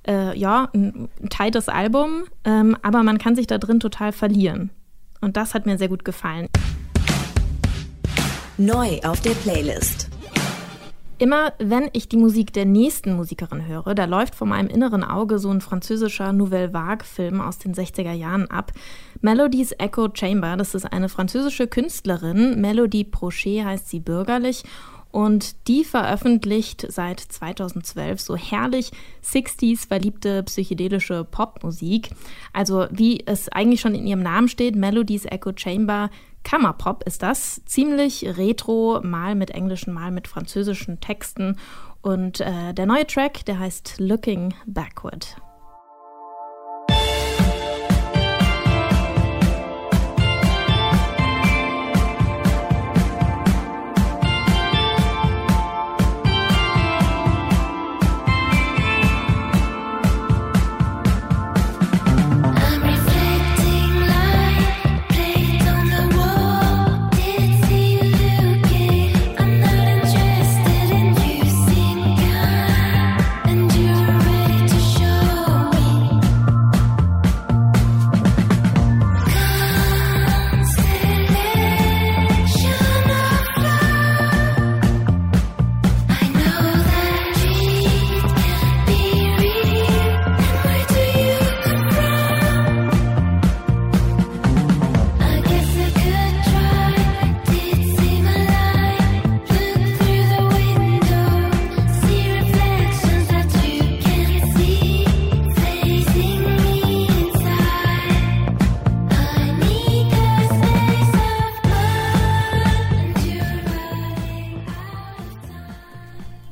äh, 0.07 0.37
ja 0.39 0.69
ein, 0.75 1.09
ein 1.23 1.51
des 1.53 1.69
Album, 1.69 2.25
ähm, 2.45 2.77
aber 2.83 3.03
man 3.03 3.19
kann 3.19 3.37
sich 3.37 3.47
da 3.47 3.59
drin 3.59 3.81
total 3.81 4.13
verlieren. 4.13 4.71
Und 5.21 5.37
das 5.37 5.55
hat 5.55 5.67
mir 5.67 5.79
sehr 5.79 5.89
gut 5.89 6.05
gefallen. 6.05 6.49
Neu 8.57 9.01
auf 9.05 9.21
der 9.21 9.31
Playlist. 9.31 10.10
Immer 11.21 11.53
wenn 11.59 11.91
ich 11.93 12.09
die 12.09 12.17
Musik 12.17 12.55
der 12.55 12.65
nächsten 12.65 13.15
Musikerin 13.15 13.67
höre, 13.67 13.95
da 13.95 14.07
läuft 14.07 14.35
vor 14.35 14.47
meinem 14.47 14.71
inneren 14.71 15.05
Auge 15.05 15.39
so 15.39 15.51
ein 15.51 15.61
französischer 15.61 16.33
Nouvelle 16.33 16.73
Vague-Film 16.73 17.43
aus 17.43 17.59
den 17.59 17.75
60er 17.75 18.15
Jahren 18.15 18.51
ab. 18.51 18.73
Melodies 19.21 19.73
Echo 19.73 20.09
Chamber, 20.15 20.57
das 20.57 20.75
ist 20.75 20.91
eine 20.91 21.11
französische 21.11 21.67
Künstlerin. 21.67 22.59
Melodie 22.63 23.05
Prochet 23.05 23.67
heißt 23.67 23.91
sie 23.91 24.01
bürgerlich. 24.01 24.63
Und 25.13 25.69
die 25.69 25.85
veröffentlicht 25.85 26.87
seit 26.89 27.21
2012 27.21 28.19
so 28.19 28.37
herrlich 28.37 28.91
60s 29.23 29.89
verliebte 29.89 30.43
psychedelische 30.45 31.25
Popmusik. 31.25 32.11
Also 32.55 32.87
wie 32.91 33.27
es 33.27 33.51
eigentlich 33.51 33.83
schon 33.83 33.95
in 33.95 34.07
ihrem 34.07 34.23
Namen 34.23 34.49
steht, 34.49 34.75
Melodies 34.75 35.27
Echo 35.27 35.53
Chamber 35.55 36.09
Kammerpop 36.43 37.05
ist 37.05 37.23
das. 37.23 37.63
Ziemlich 37.65 38.25
retro, 38.37 39.01
mal 39.03 39.35
mit 39.35 39.51
englischen, 39.51 39.93
mal 39.93 40.11
mit 40.11 40.29
französischen 40.29 41.01
Texten. 41.01 41.59
Und 42.03 42.41
äh, 42.41 42.73
der 42.73 42.87
neue 42.87 43.07
Track, 43.07 43.45
der 43.45 43.59
heißt 43.59 43.97
Looking 43.99 44.55
Backward. 44.67 45.37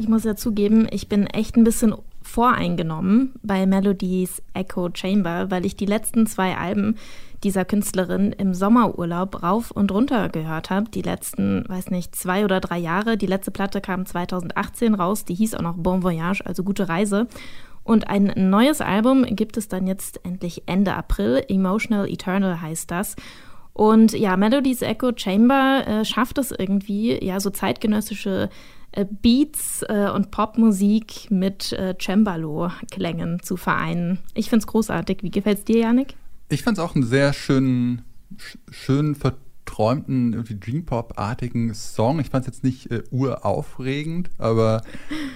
Muss 0.07 0.25
ja 0.25 0.37
zugeben, 0.37 0.87
ich 0.91 1.09
bin 1.09 1.27
echt 1.27 1.57
ein 1.57 1.65
bisschen 1.65 1.95
voreingenommen 2.23 3.33
bei 3.43 3.67
Melodies 3.67 4.43
Echo 4.55 4.91
Chamber, 4.93 5.51
weil 5.51 5.65
ich 5.65 5.77
die 5.77 5.87
letzten 5.87 6.27
zwei 6.27 6.57
Alben 6.57 6.97
dieser 7.43 7.65
Künstlerin 7.65 8.33
im 8.33 8.53
Sommerurlaub 8.55 9.43
rauf 9.43 9.71
und 9.71 9.93
runter 9.93 10.29
gehört 10.29 10.71
habe. 10.71 10.91
Die 10.91 11.03
letzten, 11.03 11.65
weiß 11.69 11.91
nicht, 11.91 12.15
zwei 12.15 12.45
oder 12.45 12.61
drei 12.61 12.79
Jahre. 12.79 13.17
Die 13.17 13.27
letzte 13.27 13.51
Platte 13.51 13.81
kam 13.81 14.07
2018 14.07 14.95
raus, 14.95 15.25
die 15.25 15.35
hieß 15.35 15.55
auch 15.55 15.63
noch 15.63 15.77
Bon 15.77 16.03
Voyage, 16.03 16.45
also 16.45 16.65
gute 16.65 16.89
Reise. 16.89 17.27
Und 17.85 18.09
ein 18.11 18.51
neues 18.51 18.81
Album 18.81 19.25
gibt 19.25 19.57
es 19.57 19.69
dann 19.69 19.87
jetzt 19.87 20.21
endlich 20.25 20.65
Ende 20.67 20.95
April. 20.95 21.43
Emotional 21.49 22.09
Eternal 22.09 22.61
heißt 22.61 22.91
das. 22.91 23.17
Und 23.73 24.13
ja, 24.13 24.37
Melodies 24.37 24.83
Echo 24.83 25.13
Chamber 25.17 25.85
äh, 25.87 26.05
schafft 26.05 26.39
es 26.39 26.51
irgendwie, 26.51 27.25
ja, 27.25 27.39
so 27.39 27.51
zeitgenössische 27.51 28.51
Beats 29.23 29.83
äh, 29.89 30.11
und 30.15 30.31
Popmusik 30.31 31.31
mit 31.31 31.73
äh, 31.73 31.95
Cembalo-Klängen 31.99 33.43
zu 33.43 33.57
vereinen. 33.57 34.19
Ich 34.35 34.49
finde 34.49 34.63
es 34.63 34.67
großartig. 34.67 35.23
Wie 35.23 35.31
gefällt 35.31 35.59
es 35.59 35.65
dir, 35.65 35.79
Janik? 35.81 36.15
Ich 36.49 36.63
fand 36.63 36.79
es 36.79 36.85
auch 36.85 36.95
einen 36.95 37.05
sehr 37.05 37.33
schönen, 37.33 38.03
schönen, 38.71 39.15
verträumten, 39.15 40.33
irgendwie 40.33 40.59
Dream-Pop-artigen 40.59 41.75
Song. 41.75 42.21
Ich 42.21 42.31
fand 42.31 42.47
es 42.47 42.55
jetzt 42.55 42.65
nicht 42.65 42.91
äh, 42.91 43.03
uraufregend, 43.11 44.31
aber 44.39 44.83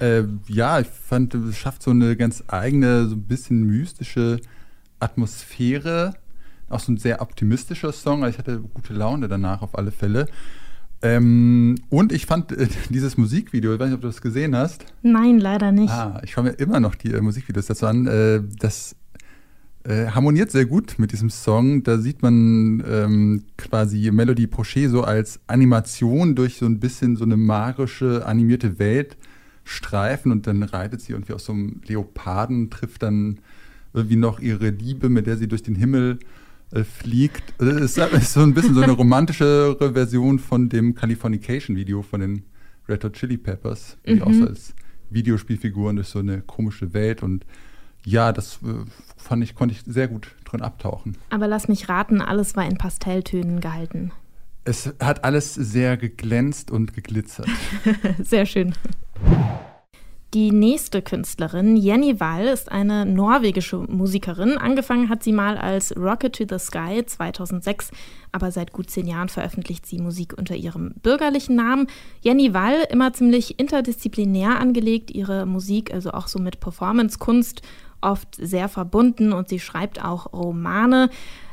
äh, 0.01 0.23
ja, 0.49 0.81
ich 0.81 0.89
fand, 0.89 1.35
es 1.35 1.59
schafft 1.59 1.83
so 1.83 1.91
eine 1.91 2.17
ganz 2.17 2.45
eigene, 2.49 3.07
so 3.07 3.17
ein 3.17 3.25
bisschen 3.25 3.65
mystische 3.65 4.41
Atmosphäre. 4.99 6.15
Auch 6.71 6.81
so 6.81 6.93
ein 6.93 6.97
sehr 6.97 7.21
optimistischer 7.21 7.93
Song. 7.93 8.25
Also 8.25 8.35
ich 8.35 8.39
hatte 8.39 8.61
gute 8.61 8.95
Laune 8.95 9.29
danach 9.29 9.61
auf 9.61 9.77
alle 9.77 9.93
Fälle. 9.93 10.27
Ähm, 11.03 11.75
und 11.91 12.13
ich 12.13 12.27
fand 12.27 12.53
äh, 12.53 12.69
dieses 12.91 13.17
Musikvideo, 13.17 13.75
ich 13.75 13.81
weiß 13.81 13.89
nicht, 13.89 13.97
ob 13.97 14.03
du 14.03 14.07
das 14.07 14.23
gesehen 14.23 14.57
hast. 14.57 14.87
Nein, 15.03 15.39
leider 15.39 15.73
nicht. 15.73 15.91
Ah, 15.91 16.21
ich 16.23 16.31
schaue 16.33 16.45
mir 16.45 16.51
immer 16.53 16.79
noch 16.79 16.95
die 16.95 17.13
äh, 17.13 17.21
Musikvideos 17.21 17.67
dazu 17.67 17.87
an. 17.87 18.07
Äh, 18.07 18.43
das 18.59 18.95
äh, 19.85 20.07
harmoniert 20.07 20.53
sehr 20.53 20.65
gut 20.65 20.99
mit 20.99 21.11
diesem 21.11 21.29
Song. 21.29 21.83
Da 21.83 21.99
sieht 21.99 22.23
man 22.23 22.85
ähm, 22.89 23.45
quasi 23.59 24.11
Melody 24.13 24.47
Prochet 24.47 24.91
so 24.91 25.03
als 25.03 25.41
Animation 25.49 26.37
durch 26.37 26.59
so 26.59 26.67
ein 26.67 26.79
bisschen 26.79 27.17
so 27.17 27.25
eine 27.25 27.37
magische, 27.37 28.25
animierte 28.25 28.79
Welt 28.79 29.17
streifen 29.65 30.31
und 30.31 30.47
dann 30.47 30.63
reitet 30.63 31.01
sie 31.01 31.13
irgendwie 31.13 31.33
aus 31.33 31.45
so 31.45 31.53
einem 31.53 31.81
Leoparden, 31.87 32.71
trifft 32.71 33.03
dann 33.03 33.39
irgendwie 33.93 34.17
noch 34.17 34.39
ihre 34.39 34.71
Liebe, 34.71 35.09
mit 35.09 35.27
der 35.27 35.37
sie 35.37 35.49
durch 35.49 35.63
den 35.65 35.75
Himmel 35.75 36.19
äh, 36.21 36.42
fliegt. 36.85 37.55
Es 37.61 37.97
ist 37.97 38.33
so 38.33 38.41
ein 38.41 38.55
bisschen 38.55 38.75
so 38.75 38.81
eine 38.81 38.93
romantischere 38.93 39.93
Version 39.93 40.39
von 40.39 40.69
dem 40.69 40.95
Californication-Video 40.95 42.03
von 42.03 42.21
den 42.21 42.43
Red 42.89 43.05
Hot 43.05 43.13
Chili 43.15 43.37
Peppers, 43.37 43.99
die 44.07 44.17
mhm. 44.17 44.23
auch 44.23 44.33
so 44.33 44.47
als 44.47 44.75
Videospielfiguren 45.11 45.97
durch 45.97 46.09
so 46.09 46.19
eine 46.19 46.41
komische 46.41 46.95
Welt 46.95 47.23
und 47.23 47.45
ja, 48.05 48.33
das 48.33 48.59
äh, 48.65 48.85
fand 49.17 49.45
ich, 49.45 49.55
konnte 49.55 49.75
ich 49.75 49.83
sehr 49.87 50.09
gut 50.09 50.35
drin 50.45 50.63
abtauchen. 50.63 51.17
Aber 51.31 51.47
lass 51.47 51.69
mich 51.69 51.89
raten, 51.89 52.21
alles 52.21 52.57
war 52.57 52.67
in 52.67 52.77
Pastelltönen 52.77 53.61
gehalten. 53.61 54.11
Es 54.65 54.93
hat 55.01 55.25
alles 55.25 55.55
sehr 55.55 55.97
geglänzt 55.97 56.71
und 56.71 56.95
geglitzert. 56.95 57.49
Sehr 58.23 58.47
schön. 58.47 58.75
Die 60.35 60.51
nächste 60.51 61.03
Künstlerin, 61.03 61.77
Jenny 61.77 62.19
Wall, 62.19 62.47
ist 62.47 62.73
eine 62.73 63.05
norwegische 63.05 63.77
Musikerin. 63.77 64.57
Angefangen 64.57 65.11
hat 65.11 65.23
sie 65.23 65.33
mal 65.33 65.59
als 65.59 65.95
Rocket 65.95 66.35
to 66.35 66.45
the 66.49 66.59
Sky 66.59 67.05
2006, 67.05 67.91
aber 68.33 68.51
seit 68.51 68.73
gut 68.73 68.89
zehn 68.89 69.07
Jahren 69.07 69.29
veröffentlicht 69.29 69.85
sie 69.85 69.99
Musik 69.99 70.33
unter 70.39 70.57
ihrem 70.57 70.95
bürgerlichen 71.03 71.55
Namen. 71.55 71.87
Jenny 72.23 72.55
Wall, 72.55 72.87
immer 72.89 73.13
ziemlich 73.13 73.59
interdisziplinär 73.59 74.59
angelegt, 74.59 75.11
ihre 75.11 75.45
Musik, 75.45 75.93
also 75.93 76.13
auch 76.13 76.29
so 76.29 76.39
mit 76.39 76.61
Performance-Kunst, 76.61 77.61
oft 78.01 78.35
sehr 78.37 78.71
verbunden 78.71 79.35
und 79.35 79.51
sie 79.51 79.61
schreibt 79.61 80.03
auch 80.03 80.33
Romane. 80.33 81.11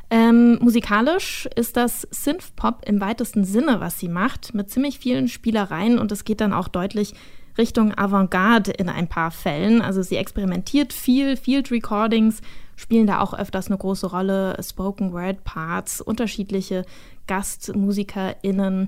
Ähm, 0.09 0.57
musikalisch 0.61 1.49
ist 1.57 1.75
das 1.75 2.07
Synthpop 2.11 2.87
im 2.87 3.01
weitesten 3.01 3.43
Sinne, 3.43 3.81
was 3.81 3.99
sie 3.99 4.07
macht, 4.07 4.53
mit 4.53 4.69
ziemlich 4.69 4.99
vielen 4.99 5.27
Spielereien 5.27 5.99
und 5.99 6.13
es 6.13 6.23
geht 6.23 6.39
dann 6.39 6.53
auch 6.53 6.69
deutlich 6.69 7.13
Richtung 7.59 7.95
Avantgarde 7.95 8.71
in 8.71 8.89
ein 8.89 9.07
paar 9.07 9.29
Fällen. 9.29 9.81
Also 9.81 10.01
sie 10.01 10.15
experimentiert 10.15 10.93
viel, 10.93 11.37
Field 11.37 11.69
Recordings 11.69 12.41
spielen 12.79 13.07
da 13.07 13.19
auch 13.19 13.33
öfters 13.33 13.67
eine 13.67 13.77
große 13.77 14.07
Rolle, 14.07 14.57
Spoken 14.63 15.11
Word 15.11 15.43
Parts, 15.43 15.99
unterschiedliche 15.99 16.85
GastmusikerInnen. 17.27 18.87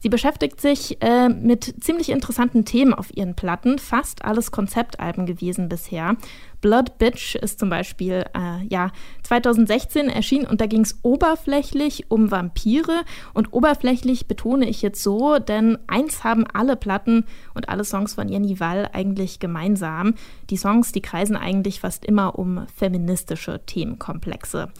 Sie 0.00 0.08
beschäftigt 0.08 0.60
sich 0.60 1.00
äh, 1.02 1.28
mit 1.28 1.74
ziemlich 1.84 2.08
interessanten 2.08 2.64
Themen 2.64 2.94
auf 2.94 3.14
ihren 3.14 3.36
Platten, 3.36 3.78
fast 3.78 4.24
alles 4.24 4.50
Konzeptalben 4.50 5.26
gewesen 5.26 5.68
bisher. 5.68 6.16
Blood 6.62 6.96
Bitch 6.98 7.34
ist 7.34 7.58
zum 7.58 7.68
Beispiel 7.68 8.24
äh, 8.34 8.66
ja 8.68 8.92
2016 9.24 10.08
erschienen 10.08 10.46
und 10.46 10.62
da 10.62 10.66
ging 10.66 10.80
es 10.80 10.98
oberflächlich 11.02 12.10
um 12.10 12.30
Vampire 12.30 13.02
und 13.34 13.52
oberflächlich 13.52 14.26
betone 14.26 14.68
ich 14.68 14.80
jetzt 14.80 15.02
so, 15.02 15.38
denn 15.38 15.78
eins 15.86 16.24
haben 16.24 16.46
alle 16.46 16.76
Platten 16.76 17.26
und 17.52 17.68
alle 17.68 17.84
Songs 17.84 18.14
von 18.14 18.28
Jenny 18.28 18.58
Wall 18.58 18.88
eigentlich 18.92 19.38
gemeinsam. 19.38 20.14
Die 20.48 20.56
Songs, 20.56 20.92
die 20.92 21.02
kreisen 21.02 21.36
eigentlich 21.36 21.80
fast 21.80 22.06
immer 22.06 22.38
um 22.38 22.66
feministische 22.74 23.60
Themenkomplexe. 23.66 24.70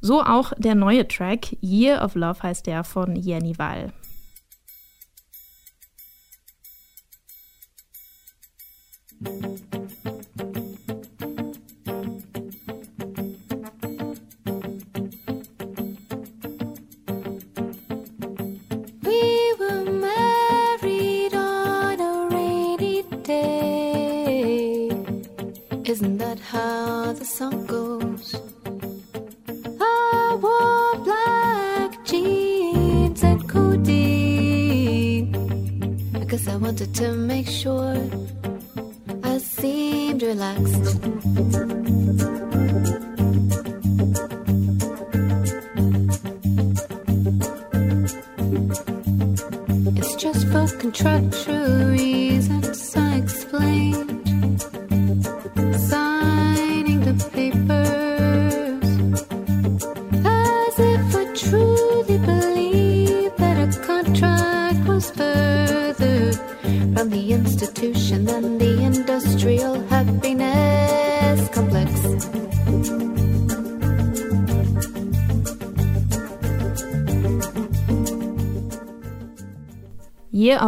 So 0.00 0.22
auch 0.22 0.54
der 0.56 0.74
neue 0.74 1.06
Track 1.06 1.56
Year 1.60 2.02
of 2.02 2.14
Love 2.14 2.42
heißt 2.42 2.66
der 2.66 2.84
von 2.84 3.16
Jenny 3.16 3.58
Wall. 3.58 3.92
Isn't 25.90 26.18
that 26.18 26.38
how 26.38 27.12
the 27.12 27.24
song 27.24 27.66
goes? 27.66 28.34
I 29.80 30.38
wore 30.40 31.04
black 31.04 32.04
jeans 32.06 33.22
and 33.22 33.46
codeine 33.46 35.32
because 36.12 36.48
I 36.48 36.56
wanted 36.56 36.94
to 36.94 37.12
make 37.12 37.48
sure 37.48 37.96
relaxed. 40.30 41.00
contraction. 50.80 51.39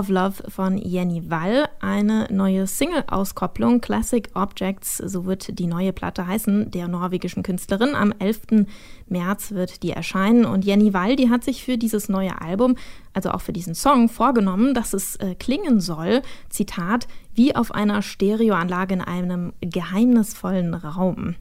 Of 0.03 0.09
Love 0.09 0.51
von 0.51 0.79
Jenny 0.79 1.31
Wall, 1.31 1.69
eine 1.79 2.27
neue 2.29 2.67
Single-Auskopplung, 2.67 3.81
Classic 3.81 4.29
Objects, 4.35 4.97
so 4.97 5.27
wird 5.27 5.61
die 5.61 5.69
neue 5.69 5.93
Platte 5.93 6.27
heißen, 6.27 6.73
der 6.73 6.89
norwegischen 6.89 7.45
Künstlerin. 7.45 7.95
Am 7.95 8.13
11. 8.19 8.67
März 9.07 9.53
wird 9.53 9.85
die 9.85 9.93
erscheinen 9.93 10.45
und 10.45 10.65
Jenny 10.65 10.93
Wall, 10.93 11.15
die 11.15 11.31
hat 11.31 11.45
sich 11.45 11.63
für 11.63 11.79
dieses 11.79 12.09
neue 12.09 12.41
Album, 12.41 12.75
also 13.13 13.31
auch 13.31 13.43
für 13.43 13.53
diesen 13.53 13.77
Song, 13.77 14.09
vorgenommen, 14.09 14.75
dass 14.75 14.93
es 14.93 15.15
äh, 15.17 15.37
klingen 15.37 15.81
soll, 15.81 16.23
Zitat, 16.49 17.07
wie 17.33 17.55
auf 17.55 17.71
einer 17.71 18.03
Stereoanlage 18.03 18.95
in 18.95 19.03
einem 19.03 19.53
geheimnisvollen 19.61 20.75
Raum. 20.75 21.37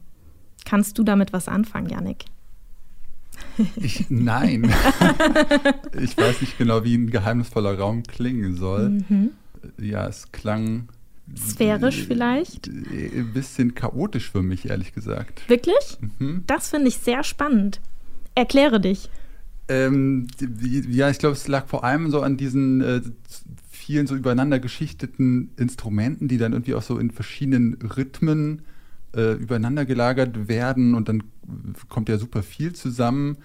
Kannst 0.64 0.98
du 0.98 1.02
damit 1.02 1.32
was 1.32 1.48
anfangen, 1.48 1.88
Yannick? 1.88 2.26
Ich, 3.76 4.06
nein. 4.08 4.64
ich 6.00 6.16
weiß 6.16 6.40
nicht 6.40 6.58
genau, 6.58 6.84
wie 6.84 6.94
ein 6.96 7.10
geheimnisvoller 7.10 7.78
Raum 7.78 8.02
klingen 8.02 8.56
soll. 8.56 9.02
Ja, 9.78 10.06
es 10.06 10.32
klang. 10.32 10.88
Sphärisch 11.36 12.04
vielleicht? 12.06 12.68
äh, 12.68 13.10
Ein 13.20 13.32
bisschen 13.32 13.74
chaotisch 13.74 14.30
für 14.30 14.42
mich, 14.42 14.68
ehrlich 14.68 14.92
gesagt. 14.92 15.48
Wirklich? 15.48 15.98
Mhm. 16.18 16.44
Das 16.46 16.68
finde 16.70 16.88
ich 16.88 16.98
sehr 16.98 17.22
spannend. 17.24 17.80
Erkläre 18.34 18.80
dich. 18.80 19.08
Ähm, 19.68 20.26
ja, 20.88 21.08
ich 21.10 21.18
glaube, 21.18 21.34
es 21.36 21.46
lag 21.48 21.66
vor 21.68 21.84
allem 21.84 22.10
so 22.10 22.20
an 22.20 22.36
diesen 22.36 22.80
äh, 22.80 23.00
vielen 23.70 24.06
so 24.06 24.14
übereinander 24.16 24.58
geschichteten 24.58 25.50
Instrumenten, 25.56 26.28
die 26.28 26.38
dann 26.38 26.52
irgendwie 26.52 26.74
auch 26.74 26.82
so 26.82 26.98
in 26.98 27.10
verschiedenen 27.10 27.74
Rhythmen 27.74 28.62
äh, 29.14 29.32
übereinander 29.32 29.84
gelagert 29.84 30.48
werden 30.48 30.94
und 30.94 31.08
dann 31.08 31.22
kommt 31.88 32.08
ja 32.08 32.18
super 32.18 32.42
viel 32.42 32.72
zusammen. 32.72 33.38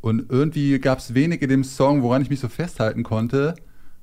Und 0.00 0.30
irgendwie 0.30 0.78
gab 0.78 0.98
es 0.98 1.14
wenig 1.14 1.40
in 1.42 1.48
dem 1.48 1.64
Song, 1.64 2.02
woran 2.02 2.22
ich 2.22 2.30
mich 2.30 2.40
so 2.40 2.48
festhalten 2.48 3.02
konnte, 3.02 3.54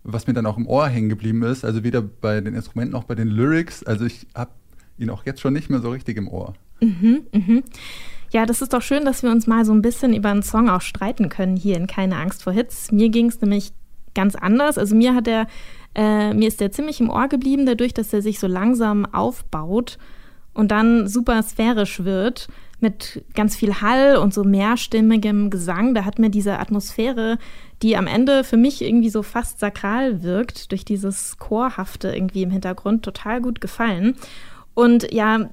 was 0.04 0.26
mir 0.26 0.34
dann 0.34 0.48
auch 0.48 0.58
im 0.58 0.68
Ohr 0.68 0.88
hängen 0.88 1.10
geblieben 1.10 1.44
ist. 1.44 1.64
Also 1.64 1.84
weder 1.84 2.02
bei 2.02 2.42
den 2.42 2.56
Instrumenten 2.56 2.94
noch 2.94 3.04
bei 3.04 3.16
den 3.16 3.28
Lyrics. 3.28 3.84
Also 3.84 4.06
ich 4.06 4.26
habe 4.34 4.52
ihn 4.98 5.10
auch 5.10 5.26
jetzt 5.26 5.42
schon 5.42 5.54
nicht 5.54 5.70
mehr 5.70 5.80
so 5.80 5.92
richtig 5.92 6.18
im 6.18 6.28
Ohr. 6.28 6.54
Ja, 8.32 8.46
das 8.46 8.62
ist 8.62 8.74
doch 8.74 8.82
schön, 8.82 9.06
dass 9.06 9.24
wir 9.24 9.30
uns 9.30 9.46
mal 9.46 9.66
so 9.66 9.74
ein 9.74 9.82
bisschen 9.82 10.14
über 10.16 10.30
einen 10.30 10.42
Song 10.42 10.70
auch 10.70 10.82
streiten 10.82 11.30
können 11.30 11.58
hier 11.58 11.78
in 11.78 11.86
Keine 11.86 12.16
Angst 12.16 12.44
vor 12.44 12.54
Hits. 12.54 12.92
Mir 12.92 13.10
ging 13.10 13.28
es 13.28 13.42
nämlich 13.42 13.72
ganz 14.16 14.36
anders. 14.36 14.78
Also 14.78 14.96
mir 14.96 15.14
hat 15.14 15.28
der, 15.28 15.48
äh, 15.96 16.34
mir 16.34 16.48
ist 16.48 16.62
der 16.62 16.72
ziemlich 16.72 17.02
im 17.02 17.10
Ohr 17.10 17.28
geblieben, 17.28 17.66
dadurch, 17.66 17.94
dass 17.94 18.14
er 18.14 18.22
sich 18.22 18.40
so 18.40 18.48
langsam 18.48 19.06
aufbaut 19.06 19.98
und 20.62 20.68
dann 20.70 21.08
super 21.08 21.42
sphärisch 21.42 22.04
wird 22.04 22.48
mit 22.82 23.24
ganz 23.34 23.56
viel 23.56 23.82
Hall 23.82 24.18
und 24.18 24.32
so 24.32 24.44
mehrstimmigem 24.44 25.50
Gesang. 25.50 25.96
Da 25.96 26.06
hat 26.06 26.20
mir 26.20 26.30
diese 26.30 26.60
Atmosphäre, 26.60 27.40
die 27.82 27.98
am 27.98 28.06
Ende 28.06 28.44
für 28.44 28.58
mich 28.58 28.84
irgendwie 28.84 29.10
so 29.10 29.24
fast 29.24 29.60
sakral 29.60 30.22
wirkt, 30.22 30.72
durch 30.72 30.86
dieses 30.86 31.40
Chorhafte 31.40 32.14
irgendwie 32.14 32.44
im 32.44 32.52
Hintergrund 32.52 33.02
total 33.02 33.42
gut 33.42 33.60
gefallen. 33.60 34.14
Und 34.74 35.12
ja, 35.12 35.50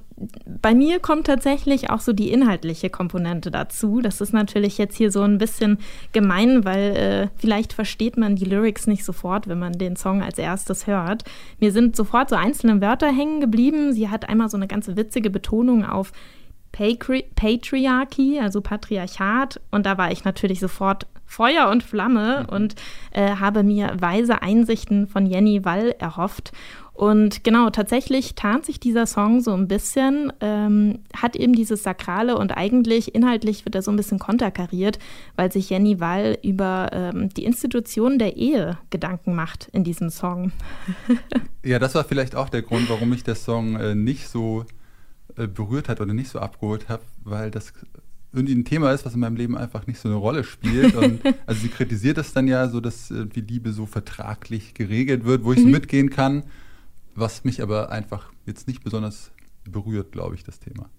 bei 0.61 0.73
mir 0.73 0.99
kommt 0.99 1.27
tatsächlich 1.27 1.89
auch 1.89 1.99
so 1.99 2.13
die 2.13 2.31
inhaltliche 2.31 2.89
Komponente 2.89 3.51
dazu. 3.51 4.01
Das 4.01 4.21
ist 4.21 4.33
natürlich 4.33 4.77
jetzt 4.77 4.97
hier 4.97 5.11
so 5.11 5.21
ein 5.21 5.37
bisschen 5.37 5.77
gemein, 6.13 6.65
weil 6.65 6.95
äh, 6.95 7.27
vielleicht 7.37 7.73
versteht 7.73 8.17
man 8.17 8.35
die 8.35 8.45
Lyrics 8.45 8.87
nicht 8.87 9.05
sofort, 9.05 9.47
wenn 9.47 9.59
man 9.59 9.73
den 9.73 9.95
Song 9.95 10.21
als 10.21 10.37
erstes 10.37 10.87
hört. 10.87 11.23
Mir 11.59 11.71
sind 11.71 11.95
sofort 11.95 12.29
so 12.29 12.35
einzelne 12.35 12.81
Wörter 12.81 13.07
hängen 13.07 13.41
geblieben. 13.41 13.93
Sie 13.93 14.09
hat 14.09 14.27
einmal 14.27 14.49
so 14.49 14.57
eine 14.57 14.67
ganz 14.67 14.87
witzige 14.87 15.29
Betonung 15.29 15.85
auf 15.85 16.11
Patri 16.71 17.25
Patriarchy, 17.35 18.39
also 18.39 18.61
Patriarchat. 18.61 19.59
Und 19.71 19.85
da 19.85 19.97
war 19.97 20.11
ich 20.11 20.23
natürlich 20.23 20.59
sofort 20.59 21.07
Feuer 21.25 21.69
und 21.69 21.83
Flamme 21.83 22.47
und 22.49 22.75
äh, 23.11 23.35
habe 23.35 23.63
mir 23.63 23.95
weise 23.99 24.41
Einsichten 24.41 25.07
von 25.07 25.25
Jenny 25.25 25.63
Wall 25.63 25.95
erhofft. 25.99 26.51
Und 26.99 27.45
genau, 27.45 27.69
tatsächlich 27.69 28.35
tarnt 28.35 28.65
sich 28.65 28.77
dieser 28.77 29.05
Song 29.05 29.39
so 29.39 29.53
ein 29.53 29.69
bisschen, 29.69 30.33
ähm, 30.41 30.99
hat 31.15 31.37
eben 31.37 31.53
dieses 31.53 31.81
Sakrale 31.81 32.37
und 32.37 32.51
eigentlich 32.51 33.15
inhaltlich 33.15 33.63
wird 33.63 33.75
er 33.75 33.81
so 33.81 33.89
ein 33.89 33.95
bisschen 33.95 34.19
konterkariert, 34.19 34.99
weil 35.37 35.49
sich 35.49 35.69
Jenny 35.69 36.01
Wall 36.01 36.37
über 36.43 36.89
ähm, 36.91 37.29
die 37.29 37.45
Institution 37.45 38.19
der 38.19 38.35
Ehe 38.35 38.79
Gedanken 38.89 39.33
macht 39.33 39.69
in 39.71 39.85
diesem 39.85 40.09
Song. 40.09 40.51
Ja, 41.61 41.77
das 41.77 41.93
war 41.93 42.05
vielleicht 42.05 42.35
auch 42.35 42.47
der 42.47 42.61
Grund, 42.61 42.89
warum 42.89 43.09
mich 43.09 43.23
der 43.23 43.35
Song 43.35 43.75
äh, 43.75 43.93
nicht 43.93 44.29
so 44.29 44.65
äh, 45.35 45.45
berührt 45.45 45.89
hat 45.89 45.99
oder 45.99 46.13
nicht 46.13 46.29
so 46.29 46.39
abgeholt 46.39 46.87
hat, 46.87 47.01
weil 47.23 47.51
das 47.51 47.73
irgendwie 48.31 48.55
ein 48.55 48.63
Thema 48.63 48.93
ist, 48.93 49.05
was 49.05 49.13
in 49.13 49.19
meinem 49.19 49.35
Leben 49.35 49.57
einfach 49.57 49.85
nicht 49.85 49.99
so 49.99 50.07
eine 50.07 50.17
Rolle 50.17 50.45
spielt. 50.45 50.95
Und 50.95 51.21
also 51.45 51.61
sie 51.61 51.67
kritisiert 51.67 52.17
das 52.17 52.31
dann 52.31 52.47
ja 52.47 52.69
so, 52.69 52.79
dass 52.79 53.11
irgendwie 53.11 53.41
Liebe 53.41 53.73
so 53.73 53.85
vertraglich 53.85 54.73
geregelt 54.73 55.25
wird, 55.25 55.43
wo 55.43 55.51
ich 55.51 55.59
so 55.59 55.67
mitgehen 55.67 56.09
kann, 56.09 56.43
was 57.15 57.43
mich 57.43 57.61
aber 57.61 57.91
einfach 57.91 58.31
jetzt 58.45 58.67
nicht 58.67 58.83
besonders 58.83 59.31
berührt, 59.63 60.11
glaube 60.11 60.35
ich, 60.35 60.43
das 60.43 60.59
Thema. 60.59 60.89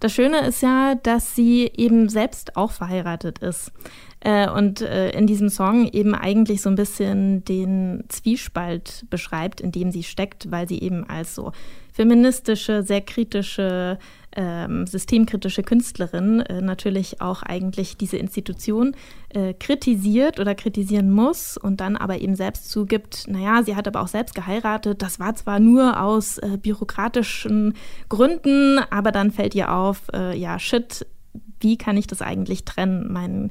Das 0.00 0.12
Schöne 0.12 0.46
ist 0.46 0.62
ja, 0.62 0.94
dass 0.94 1.34
sie 1.34 1.70
eben 1.74 2.08
selbst 2.08 2.56
auch 2.56 2.70
verheiratet 2.70 3.38
ist. 3.38 3.72
Äh, 4.20 4.48
und 4.50 4.82
äh, 4.82 5.10
in 5.10 5.26
diesem 5.26 5.48
Song 5.48 5.88
eben 5.88 6.14
eigentlich 6.14 6.60
so 6.60 6.68
ein 6.68 6.74
bisschen 6.74 7.44
den 7.44 8.04
Zwiespalt 8.08 9.06
beschreibt, 9.08 9.60
in 9.60 9.72
dem 9.72 9.90
sie 9.92 10.02
steckt, 10.02 10.50
weil 10.50 10.68
sie 10.68 10.80
eben 10.80 11.08
als 11.08 11.34
so 11.34 11.52
feministische, 11.92 12.82
sehr 12.82 13.00
kritische, 13.00 13.98
ähm, 14.36 14.86
systemkritische 14.86 15.62
Künstlerin 15.62 16.40
äh, 16.40 16.60
natürlich 16.60 17.20
auch 17.20 17.42
eigentlich 17.42 17.96
diese 17.96 18.18
Institution 18.18 18.94
äh, 19.30 19.54
kritisiert 19.54 20.38
oder 20.38 20.54
kritisieren 20.54 21.10
muss 21.10 21.56
und 21.56 21.80
dann 21.80 21.96
aber 21.96 22.20
eben 22.20 22.36
selbst 22.36 22.70
zugibt, 22.70 23.26
naja, 23.28 23.62
sie 23.64 23.74
hat 23.74 23.88
aber 23.88 24.02
auch 24.02 24.08
selbst 24.08 24.34
geheiratet, 24.34 25.02
das 25.02 25.18
war 25.18 25.34
zwar 25.34 25.58
nur 25.58 26.00
aus 26.00 26.38
äh, 26.38 26.58
bürokratischen 26.60 27.74
Gründen, 28.08 28.78
aber 28.90 29.10
dann 29.10 29.30
fällt 29.30 29.54
ihr 29.54 29.72
auf, 29.72 30.02
äh, 30.12 30.36
ja, 30.38 30.58
shit, 30.58 31.06
wie 31.60 31.78
kann 31.78 31.96
ich 31.96 32.06
das 32.06 32.22
eigentlich 32.22 32.64
trennen, 32.64 33.12
mein 33.12 33.50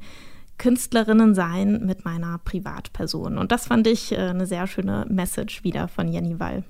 Künstlerinnen 0.57 1.35
sein 1.35 1.85
mit 1.85 2.05
meiner 2.05 2.37
Privatperson. 2.37 3.37
Und 3.37 3.51
das 3.51 3.67
fand 3.67 3.87
ich 3.87 4.11
äh, 4.11 4.17
eine 4.17 4.45
sehr 4.45 4.67
schöne 4.67 5.05
Message 5.09 5.63
wieder 5.63 5.87
von 5.87 6.07
Jenny 6.07 6.39
Wall. 6.39 6.63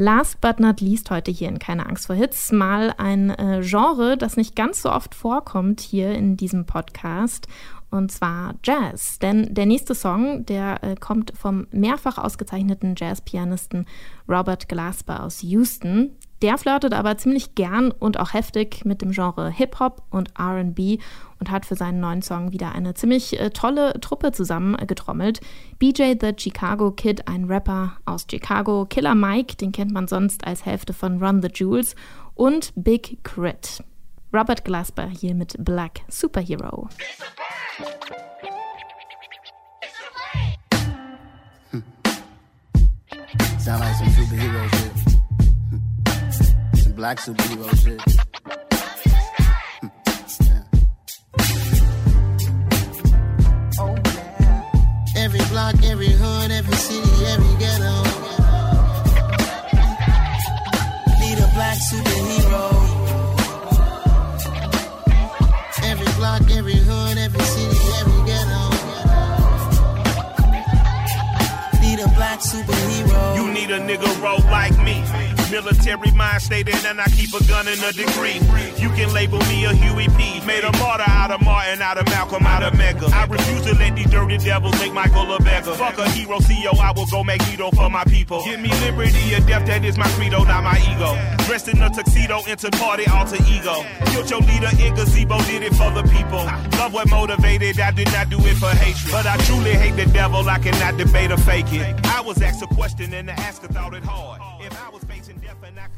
Last 0.00 0.40
but 0.40 0.60
not 0.60 0.80
least 0.80 1.10
heute 1.10 1.32
hier 1.32 1.48
in 1.48 1.58
Keine 1.58 1.86
Angst 1.86 2.06
vor 2.06 2.14
Hits 2.14 2.52
mal 2.52 2.94
ein 2.98 3.30
äh, 3.30 3.62
Genre, 3.62 4.16
das 4.16 4.36
nicht 4.36 4.54
ganz 4.54 4.82
so 4.82 4.92
oft 4.92 5.12
vorkommt 5.12 5.80
hier 5.80 6.12
in 6.12 6.36
diesem 6.36 6.66
Podcast. 6.66 7.48
Und 7.90 8.12
zwar 8.12 8.54
Jazz. 8.62 9.18
Denn 9.18 9.54
der 9.54 9.66
nächste 9.66 9.94
Song, 9.94 10.44
der 10.44 10.82
äh, 10.84 10.94
kommt 10.94 11.32
vom 11.36 11.66
mehrfach 11.70 12.18
ausgezeichneten 12.18 12.94
Jazzpianisten 12.96 13.86
Robert 14.28 14.68
Glasper 14.68 15.22
aus 15.22 15.42
Houston. 15.42 16.10
Der 16.42 16.56
flirtet 16.56 16.92
aber 16.92 17.16
ziemlich 17.16 17.56
gern 17.56 17.90
und 17.90 18.20
auch 18.20 18.32
heftig 18.32 18.84
mit 18.84 19.02
dem 19.02 19.10
Genre 19.10 19.50
Hip-Hop 19.50 20.02
und 20.10 20.30
RB 20.38 21.00
und 21.40 21.50
hat 21.50 21.66
für 21.66 21.74
seinen 21.74 21.98
neuen 21.98 22.22
Song 22.22 22.52
wieder 22.52 22.72
eine 22.72 22.94
ziemlich 22.94 23.40
äh, 23.40 23.50
tolle 23.50 23.98
Truppe 24.00 24.30
zusammengetrommelt. 24.32 25.40
BJ 25.78 26.14
the 26.20 26.32
Chicago 26.36 26.92
Kid, 26.92 27.26
ein 27.26 27.46
Rapper 27.46 27.94
aus 28.04 28.26
Chicago, 28.30 28.86
Killer 28.88 29.16
Mike, 29.16 29.56
den 29.56 29.72
kennt 29.72 29.92
man 29.92 30.06
sonst 30.06 30.46
als 30.46 30.64
Hälfte 30.64 30.92
von 30.92 31.22
Run 31.22 31.42
the 31.42 31.48
Jewels 31.52 31.96
und 32.34 32.72
Big 32.76 33.24
Crit. 33.24 33.82
Robert 34.32 34.62
Glasper 34.64 35.08
hier 35.08 35.34
mit 35.34 35.54
Black 35.58 36.00
Superhero. 36.08 36.88
Hm. 41.70 41.82
Sound 43.58 43.80
like 43.80 43.94
some 43.94 44.10
superhero 44.10 44.68
shit. 44.68 44.92
Hm. 45.70 45.82
Some 46.74 46.92
black 46.92 47.18
superhero 47.20 47.70
shit. 47.82 48.02
Hm. 49.80 49.90
Every 55.16 55.40
block, 55.50 55.74
every 55.84 56.12
hood, 56.12 56.50
every 56.50 56.76
city, 56.76 57.24
every 57.32 57.56
ghetto. 57.58 58.02
Need 61.18 61.38
a 61.38 61.50
black 61.54 61.78
superhero. 61.78 62.77
Nigga 73.88 74.22
roll 74.22 74.38
like 74.50 74.76
me. 74.84 75.27
Military 75.50 76.10
mind 76.12 76.42
stated, 76.42 76.84
and 76.84 77.00
I 77.00 77.06
keep 77.06 77.32
a 77.32 77.42
gun 77.48 77.66
and 77.68 77.82
a 77.82 77.92
degree. 77.92 78.40
You 78.76 78.90
can 78.90 79.12
label 79.12 79.38
me 79.48 79.64
a 79.64 79.72
Huey 79.72 80.08
P. 80.16 80.40
Made 80.46 80.64
a 80.64 80.72
martyr 80.78 81.04
out 81.06 81.30
of 81.30 81.40
Martin, 81.42 81.80
out 81.80 81.96
of 81.96 82.06
Malcolm, 82.06 82.46
out 82.46 82.62
of 82.62 82.76
Mega. 82.76 83.06
I 83.06 83.24
refuse 83.24 83.62
to 83.62 83.74
let 83.74 83.96
these 83.96 84.10
dirty 84.10 84.38
devils 84.38 84.78
make 84.78 84.92
Michael 84.92 85.32
a 85.32 85.38
beggar. 85.42 85.72
Fuck 85.74 85.98
a 85.98 86.08
hero, 86.10 86.38
CEO, 86.38 86.78
I 86.78 86.92
will 86.92 87.06
go 87.06 87.24
Magneto 87.24 87.70
for 87.70 87.88
my 87.88 88.04
people. 88.04 88.44
Give 88.44 88.60
me 88.60 88.70
liberty 88.80 89.34
or 89.34 89.40
death, 89.40 89.66
that 89.66 89.84
is 89.84 89.96
my 89.96 90.08
credo, 90.16 90.44
not 90.44 90.64
my 90.64 90.78
ego. 90.92 91.16
Dressed 91.46 91.68
in 91.68 91.80
a 91.80 91.88
tuxedo, 91.90 92.40
into 92.46 92.70
party, 92.72 93.06
alter 93.06 93.42
ego. 93.48 93.84
Killed 94.12 94.30
your 94.30 94.40
leader 94.40 94.70
in 94.80 94.94
gazebo, 94.94 95.38
did 95.44 95.62
it 95.62 95.74
for 95.74 95.90
the 95.90 96.02
people. 96.12 96.44
Love 96.78 96.92
what 96.92 97.08
motivated, 97.08 97.80
I 97.80 97.90
did 97.90 98.08
not 98.12 98.28
do 98.28 98.38
it 98.40 98.56
for 98.56 98.68
hatred. 98.68 99.12
But 99.12 99.26
I 99.26 99.36
truly 99.44 99.72
hate 99.72 99.96
the 99.96 100.10
devil, 100.12 100.46
I 100.48 100.58
cannot 100.58 100.98
debate 100.98 101.32
or 101.32 101.38
fake 101.38 101.72
it. 101.72 101.96
I 102.06 102.20
was 102.20 102.40
asked 102.42 102.62
a 102.62 102.66
question 102.66 103.14
and 103.14 103.28
the 103.28 103.32
asker 103.32 103.68
thought 103.68 103.94
it 103.94 104.04
hard. 104.04 104.40
If 104.60 104.76
I 104.84 104.90
was 104.90 105.04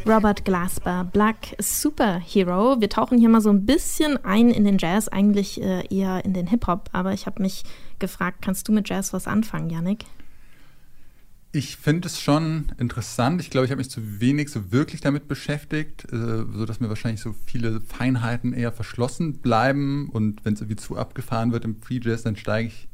Robert 0.07 0.45
Glasper, 0.45 1.05
Black 1.05 1.57
Superhero. 1.59 2.81
Wir 2.81 2.89
tauchen 2.89 3.19
hier 3.19 3.29
mal 3.29 3.41
so 3.41 3.51
ein 3.51 3.67
bisschen 3.67 4.23
ein 4.25 4.51
in 4.51 4.65
den 4.65 4.79
Jazz, 4.79 5.09
eigentlich 5.09 5.61
äh, 5.61 5.87
eher 5.95 6.25
in 6.25 6.35
den 6.35 6.47
Hip-Hop, 6.47 6.89
aber 6.93 7.13
ich 7.13 7.27
habe 7.27 7.43
mich 7.43 7.65
gefragt, 7.99 8.39
kannst 8.41 8.67
du 8.69 8.73
mit 8.73 8.89
Jazz 8.89 9.13
was 9.13 9.27
anfangen, 9.27 9.71
Yannick? 9.71 10.07
Ich 11.53 11.77
finde 11.77 12.07
es 12.07 12.21
schon 12.21 12.73
interessant. 12.79 13.41
Ich 13.41 13.51
glaube, 13.51 13.65
ich 13.65 13.73
habe 13.73 13.81
mich 13.81 13.91
zu 13.91 14.21
wenig 14.21 14.51
so 14.51 14.71
wirklich 14.71 15.01
damit 15.01 15.27
beschäftigt, 15.27 16.05
äh, 16.13 16.45
sodass 16.53 16.79
mir 16.79 16.89
wahrscheinlich 16.89 17.21
so 17.21 17.35
viele 17.45 17.81
Feinheiten 17.81 18.53
eher 18.53 18.71
verschlossen 18.71 19.39
bleiben. 19.39 20.11
Und 20.11 20.45
wenn 20.45 20.55
es 20.55 20.61
irgendwie 20.61 20.77
zu 20.77 20.97
abgefahren 20.97 21.51
wird 21.51 21.65
im 21.65 21.83
Free 21.83 21.99
Jazz, 22.01 22.23
dann 22.23 22.37
steige 22.37 22.69
ich 22.69 22.89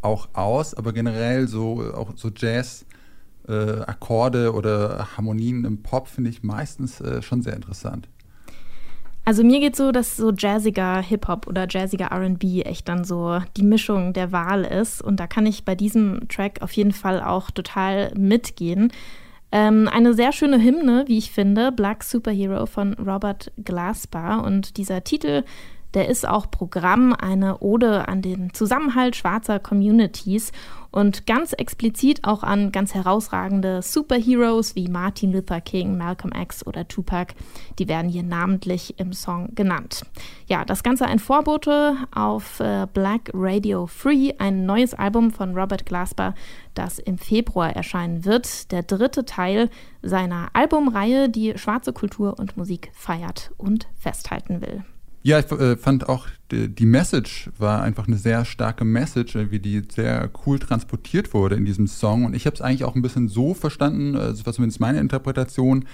auch 0.00 0.30
aus. 0.32 0.72
Aber 0.72 0.94
generell 0.94 1.48
so 1.48 1.84
äh, 1.84 1.92
auch 1.92 2.12
so 2.16 2.30
Jazz. 2.34 2.86
Äh, 3.48 3.80
Akkorde 3.82 4.52
oder 4.52 5.08
Harmonien 5.16 5.64
im 5.64 5.82
Pop 5.82 6.08
finde 6.08 6.30
ich 6.30 6.42
meistens 6.42 7.00
äh, 7.00 7.22
schon 7.22 7.42
sehr 7.42 7.54
interessant. 7.54 8.08
Also 9.28 9.44
mir 9.44 9.60
geht 9.60 9.76
so, 9.76 9.92
dass 9.92 10.16
so 10.16 10.32
jazziger 10.32 11.02
Hip-Hop 11.02 11.46
oder 11.46 11.66
jazziger 11.68 12.10
RB 12.10 12.64
echt 12.64 12.88
dann 12.88 13.04
so 13.04 13.40
die 13.58 13.62
Mischung 13.62 14.14
der 14.14 14.32
Wahl 14.32 14.64
ist. 14.64 15.02
Und 15.02 15.20
da 15.20 15.26
kann 15.26 15.44
ich 15.44 15.66
bei 15.66 15.74
diesem 15.74 16.28
Track 16.28 16.62
auf 16.62 16.72
jeden 16.72 16.92
Fall 16.92 17.22
auch 17.22 17.50
total 17.50 18.10
mitgehen. 18.14 18.90
Ähm, 19.52 19.86
eine 19.92 20.14
sehr 20.14 20.32
schöne 20.32 20.62
Hymne, 20.62 21.04
wie 21.08 21.18
ich 21.18 21.30
finde, 21.30 21.72
Black 21.72 22.04
Superhero 22.04 22.64
von 22.64 22.94
Robert 22.94 23.52
Glasper. 23.62 24.42
Und 24.44 24.78
dieser 24.78 25.04
Titel, 25.04 25.44
der 25.92 26.08
ist 26.08 26.26
auch 26.26 26.50
Programm, 26.50 27.12
eine 27.12 27.58
Ode 27.58 28.08
an 28.08 28.22
den 28.22 28.52
Zusammenhalt 28.52 29.16
schwarzer 29.16 29.58
Communities 29.58 30.52
und 30.90 31.26
ganz 31.26 31.52
explizit 31.52 32.24
auch 32.24 32.42
an 32.42 32.72
ganz 32.72 32.94
herausragende 32.94 33.82
Superheroes 33.82 34.74
wie 34.74 34.88
Martin 34.88 35.32
Luther 35.32 35.60
King, 35.60 35.96
Malcolm 35.96 36.32
X 36.34 36.66
oder 36.66 36.88
Tupac. 36.88 37.34
Die 37.78 37.88
werden 37.88 38.08
hier 38.08 38.22
namentlich 38.22 38.98
im 38.98 39.12
Song 39.12 39.54
genannt. 39.54 40.02
Ja, 40.46 40.64
das 40.64 40.82
Ganze 40.82 41.06
ein 41.06 41.18
Vorbote 41.18 41.96
auf 42.14 42.60
äh, 42.60 42.86
Black 42.92 43.30
Radio 43.34 43.86
Free, 43.86 44.32
ein 44.38 44.66
neues 44.66 44.94
Album 44.94 45.30
von 45.30 45.56
Robert 45.56 45.86
Glasper, 45.86 46.34
das 46.74 46.98
im 46.98 47.18
Februar 47.18 47.74
erscheinen 47.74 48.24
wird. 48.24 48.72
Der 48.72 48.82
dritte 48.82 49.24
Teil 49.24 49.70
seiner 50.02 50.48
Albumreihe, 50.52 51.28
die 51.28 51.56
schwarze 51.58 51.92
Kultur 51.92 52.38
und 52.38 52.56
Musik 52.56 52.90
feiert 52.94 53.50
und 53.56 53.88
festhalten 53.96 54.60
will. 54.60 54.84
Ja, 55.28 55.38
ich 55.38 55.52
äh, 55.52 55.76
fand 55.76 56.08
auch, 56.08 56.26
die, 56.50 56.70
die 56.70 56.86
Message 56.86 57.50
war 57.58 57.82
einfach 57.82 58.06
eine 58.06 58.16
sehr 58.16 58.46
starke 58.46 58.86
Message, 58.86 59.36
äh, 59.36 59.50
wie 59.50 59.58
die 59.58 59.82
sehr 59.94 60.30
cool 60.46 60.58
transportiert 60.58 61.34
wurde 61.34 61.54
in 61.54 61.66
diesem 61.66 61.86
Song. 61.86 62.24
Und 62.24 62.34
ich 62.34 62.46
habe 62.46 62.54
es 62.54 62.62
eigentlich 62.62 62.84
auch 62.84 62.94
ein 62.94 63.02
bisschen 63.02 63.28
so 63.28 63.52
verstanden, 63.52 64.16
also 64.16 64.46
was 64.46 64.54
zumindest 64.54 64.80
meine 64.80 65.00
Interpretation, 65.00 65.84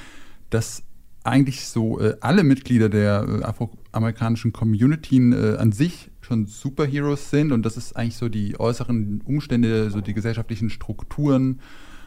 dass 0.51 0.85
eigentlich 1.25 1.67
so 1.67 1.99
äh, 1.99 2.15
alle 2.21 2.45
Mitglieder 2.45 2.89
der 2.89 3.27
äh, 3.29 3.43
afroamerikanischen 3.43 4.53
Community 4.53 5.17
äh, 5.17 5.57
an 5.57 5.73
sich 5.73 6.13
schon 6.21 6.47
Superheroes 6.47 7.31
sind 7.31 7.51
und 7.51 7.67
dass 7.67 7.77
es 7.77 7.93
eigentlich 7.97 8.17
so 8.17 8.29
die 8.29 8.61
äußeren 8.61 9.21
Umstände, 9.25 9.91
so 9.91 10.01
die 10.01 10.15
gesellschaftlichen 10.15 10.71
Strukturen 10.71 11.59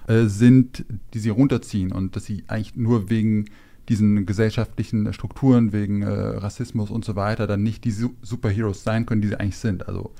äh, 0.07 0.27
sind, 0.27 0.85
die 1.13 1.19
sie 1.19 1.27
runterziehen 1.31 1.91
und 1.91 2.15
dass 2.15 2.23
sie 2.23 2.45
eigentlich 2.47 2.77
nur 2.77 3.09
wegen 3.09 3.49
diesen 3.89 4.25
gesellschaftlichen 4.25 5.11
Strukturen, 5.13 5.71
wegen 5.71 6.01
äh, 6.01 6.09
Rassismus 6.09 6.89
und 6.91 7.05
so 7.05 7.15
weiter, 7.15 7.47
dann 7.47 7.63
nicht 7.63 7.83
die 7.85 7.91
Su 7.91 8.09
Superheroes 8.21 8.83
sein 8.83 9.05
können, 9.05 9.21
die 9.21 9.29
sie 9.29 9.39
eigentlich 9.39 9.57
sind. 9.57 9.87
Also 9.87 10.11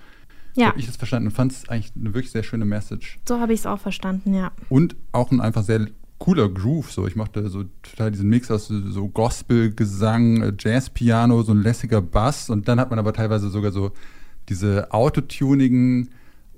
so 0.54 0.62
Ja, 0.62 0.68
habe 0.70 0.80
ich 0.80 0.86
das 0.88 0.96
verstanden 0.96 1.28
und 1.28 1.34
fand 1.34 1.52
es 1.52 1.68
eigentlich 1.70 1.92
eine 1.96 2.14
wirklich 2.14 2.32
sehr 2.32 2.44
schöne 2.44 2.66
Message. 2.66 3.20
so 3.28 3.40
habe 3.40 3.54
ich 3.54 3.60
es 3.62 3.66
auch 3.66 3.80
verstanden, 3.80 4.34
ja. 4.34 4.52
Und 4.70 4.96
auch 5.12 5.32
ein 5.32 5.42
einfach 5.42 5.64
sehr 5.64 5.88
cooler 6.18 6.50
Groove. 6.50 6.92
So, 6.92 7.06
ich 7.06 7.16
mochte 7.16 7.48
so 7.50 7.66
total 7.84 8.10
diesen 8.12 8.30
Mix 8.30 8.50
aus 8.50 8.68
so 8.70 8.90
so 8.90 9.08
Gospel-Gesang, 9.10 10.42
äh, 10.42 10.54
Jazz-Piano, 10.58 11.44
so 11.44 11.52
ein 11.52 11.62
lässiger 11.62 12.02
Bass 12.02 12.50
und 12.50 12.68
dann 12.68 12.80
hat 12.80 12.90
man 12.90 13.00
aber 13.00 13.14
teilweise 13.14 13.50
sogar 13.50 13.72
so 13.72 13.92
diese 14.50 14.92
autotunigen 14.94 16.10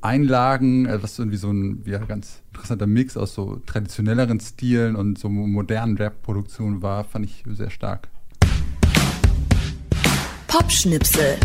Einlagen, 0.02 0.86
äh, 0.86 1.02
was 1.02 1.20
irgendwie 1.20 1.38
so 1.38 1.52
ein 1.52 1.84
ja, 1.86 2.00
ganz 2.00 2.42
interessanter 2.54 2.88
Mix 2.88 3.18
aus 3.18 3.34
so 3.34 3.62
traditionelleren 3.66 4.40
Stilen 4.40 4.96
und 4.96 5.18
so 5.18 5.30
modernen 5.30 5.98
Rap-Produktionen 5.98 6.82
war, 6.82 7.04
fand 7.04 7.26
ich 7.26 7.44
sehr 7.48 7.70
stark. 7.70 8.10
Popschnipsel. 10.48 11.38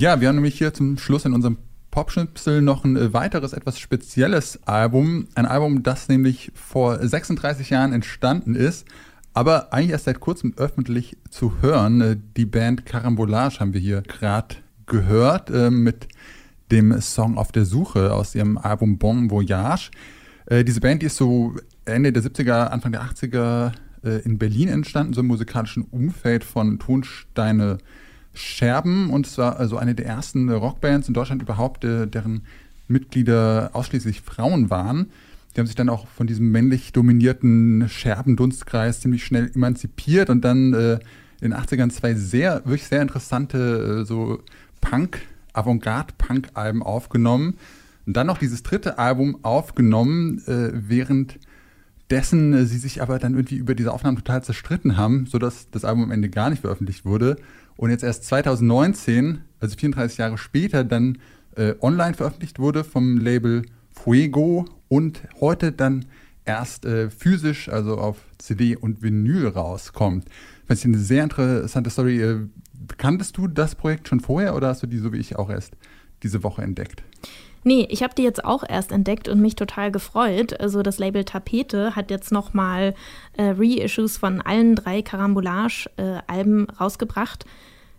Ja, 0.00 0.20
wir 0.20 0.28
haben 0.28 0.36
nämlich 0.36 0.56
hier 0.56 0.72
zum 0.72 0.96
Schluss 0.96 1.24
in 1.24 1.34
unserem 1.34 1.58
Popschnipsel 1.90 2.62
noch 2.62 2.84
ein 2.84 2.96
äh, 2.96 3.12
weiteres, 3.12 3.52
etwas 3.52 3.80
spezielles 3.80 4.60
Album. 4.64 5.26
Ein 5.34 5.44
Album, 5.44 5.82
das 5.82 6.08
nämlich 6.08 6.52
vor 6.54 7.04
36 7.04 7.70
Jahren 7.70 7.92
entstanden 7.92 8.54
ist, 8.54 8.86
aber 9.34 9.72
eigentlich 9.72 9.90
erst 9.90 10.04
seit 10.04 10.20
kurzem 10.20 10.54
öffentlich 10.56 11.16
zu 11.30 11.60
hören. 11.62 12.00
Äh, 12.00 12.16
Die 12.36 12.46
Band 12.46 12.86
Carambolage 12.86 13.58
haben 13.58 13.74
wir 13.74 13.80
hier 13.80 14.02
gerade 14.02 14.54
gehört 14.86 15.50
äh, 15.50 15.68
mit 15.68 16.06
dem 16.70 17.00
Song 17.00 17.36
Auf 17.36 17.50
der 17.50 17.64
Suche 17.64 18.14
aus 18.14 18.36
ihrem 18.36 18.56
Album 18.56 18.98
Bon 18.98 19.30
Voyage. 19.30 19.90
Diese 20.50 20.80
Band 20.80 21.02
die 21.02 21.06
ist 21.06 21.16
so 21.16 21.56
Ende 21.84 22.10
der 22.12 22.22
70er, 22.22 22.68
Anfang 22.68 22.92
der 22.92 23.02
80er 23.02 23.72
äh, 24.04 24.22
in 24.22 24.38
Berlin 24.38 24.68
entstanden, 24.68 25.12
so 25.12 25.20
im 25.20 25.26
musikalischen 25.26 25.82
Umfeld 25.82 26.44
von 26.44 26.78
Tonsteine 26.78 27.78
Scherben 28.34 29.10
und 29.10 29.26
es 29.26 29.38
war 29.38 29.58
also 29.58 29.76
eine 29.76 29.94
der 29.94 30.06
ersten 30.06 30.48
Rockbands 30.50 31.08
in 31.08 31.14
Deutschland 31.14 31.42
überhaupt, 31.42 31.84
äh, 31.84 32.06
deren 32.06 32.42
Mitglieder 32.86 33.70
ausschließlich 33.72 34.20
Frauen 34.20 34.70
waren. 34.70 35.10
Die 35.54 35.60
haben 35.60 35.66
sich 35.66 35.76
dann 35.76 35.88
auch 35.88 36.06
von 36.08 36.26
diesem 36.26 36.50
männlich 36.50 36.92
dominierten 36.92 37.88
Scherbendunstkreis 37.88 39.00
ziemlich 39.00 39.24
schnell 39.24 39.50
emanzipiert 39.54 40.30
und 40.30 40.42
dann 40.44 40.72
äh, 40.72 40.98
in 41.40 41.50
den 41.50 41.54
80ern 41.54 41.90
zwei 41.90 42.14
sehr, 42.14 42.62
wirklich 42.64 42.86
sehr 42.86 43.02
interessante 43.02 44.00
äh, 44.00 44.04
so 44.04 44.42
Punk, 44.80 45.20
Avantgarde-Punk-Alben 45.52 46.82
aufgenommen. 46.82 47.54
Und 48.06 48.16
dann 48.16 48.26
noch 48.26 48.38
dieses 48.38 48.62
dritte 48.62 48.98
Album 48.98 49.38
aufgenommen, 49.42 50.42
äh, 50.46 50.70
während 50.72 51.38
dessen 52.10 52.52
äh, 52.52 52.64
sie 52.64 52.78
sich 52.78 53.02
aber 53.02 53.18
dann 53.18 53.34
irgendwie 53.34 53.56
über 53.56 53.74
diese 53.74 53.92
Aufnahmen 53.92 54.16
total 54.16 54.42
zerstritten 54.42 54.96
haben, 54.96 55.26
sodass 55.26 55.70
das 55.70 55.84
Album 55.84 56.04
am 56.04 56.10
Ende 56.10 56.28
gar 56.28 56.50
nicht 56.50 56.60
veröffentlicht 56.60 57.04
wurde. 57.04 57.36
Und 57.78 57.90
jetzt 57.90 58.02
erst 58.02 58.24
2019, 58.24 59.42
also 59.60 59.76
34 59.76 60.18
Jahre 60.18 60.36
später, 60.36 60.82
dann 60.82 61.18
äh, 61.54 61.74
online 61.80 62.14
veröffentlicht 62.14 62.58
wurde 62.58 62.82
vom 62.82 63.18
Label 63.18 63.62
Fuego 63.92 64.64
und 64.88 65.22
heute 65.40 65.70
dann 65.70 66.06
erst 66.44 66.84
äh, 66.84 67.08
physisch, 67.08 67.68
also 67.68 67.96
auf 67.96 68.16
CD 68.38 68.74
und 68.74 69.00
Vinyl 69.00 69.46
rauskommt. 69.46 70.24
Das 70.66 70.80
ist 70.80 70.86
eine 70.86 70.98
sehr 70.98 71.22
interessante 71.22 71.88
Story. 71.90 72.20
Äh, 72.20 72.48
kanntest 72.96 73.36
du 73.36 73.46
das 73.46 73.76
Projekt 73.76 74.08
schon 74.08 74.18
vorher 74.18 74.56
oder 74.56 74.68
hast 74.68 74.82
du 74.82 74.88
die 74.88 74.98
so 74.98 75.12
wie 75.12 75.18
ich 75.18 75.36
auch 75.36 75.48
erst 75.48 75.76
diese 76.24 76.42
Woche 76.42 76.62
entdeckt? 76.62 77.04
Nee, 77.68 77.86
ich 77.90 78.02
habe 78.02 78.14
die 78.14 78.22
jetzt 78.22 78.46
auch 78.46 78.64
erst 78.66 78.92
entdeckt 78.92 79.28
und 79.28 79.42
mich 79.42 79.54
total 79.54 79.92
gefreut. 79.92 80.58
Also 80.58 80.80
das 80.80 80.98
Label 80.98 81.24
Tapete 81.24 81.94
hat 81.94 82.10
jetzt 82.10 82.32
nochmal 82.32 82.94
äh, 83.34 83.52
Reissues 83.58 84.16
von 84.16 84.40
allen 84.40 84.74
drei 84.74 85.02
Carambolage-Alben 85.02 86.70
rausgebracht. 86.80 87.44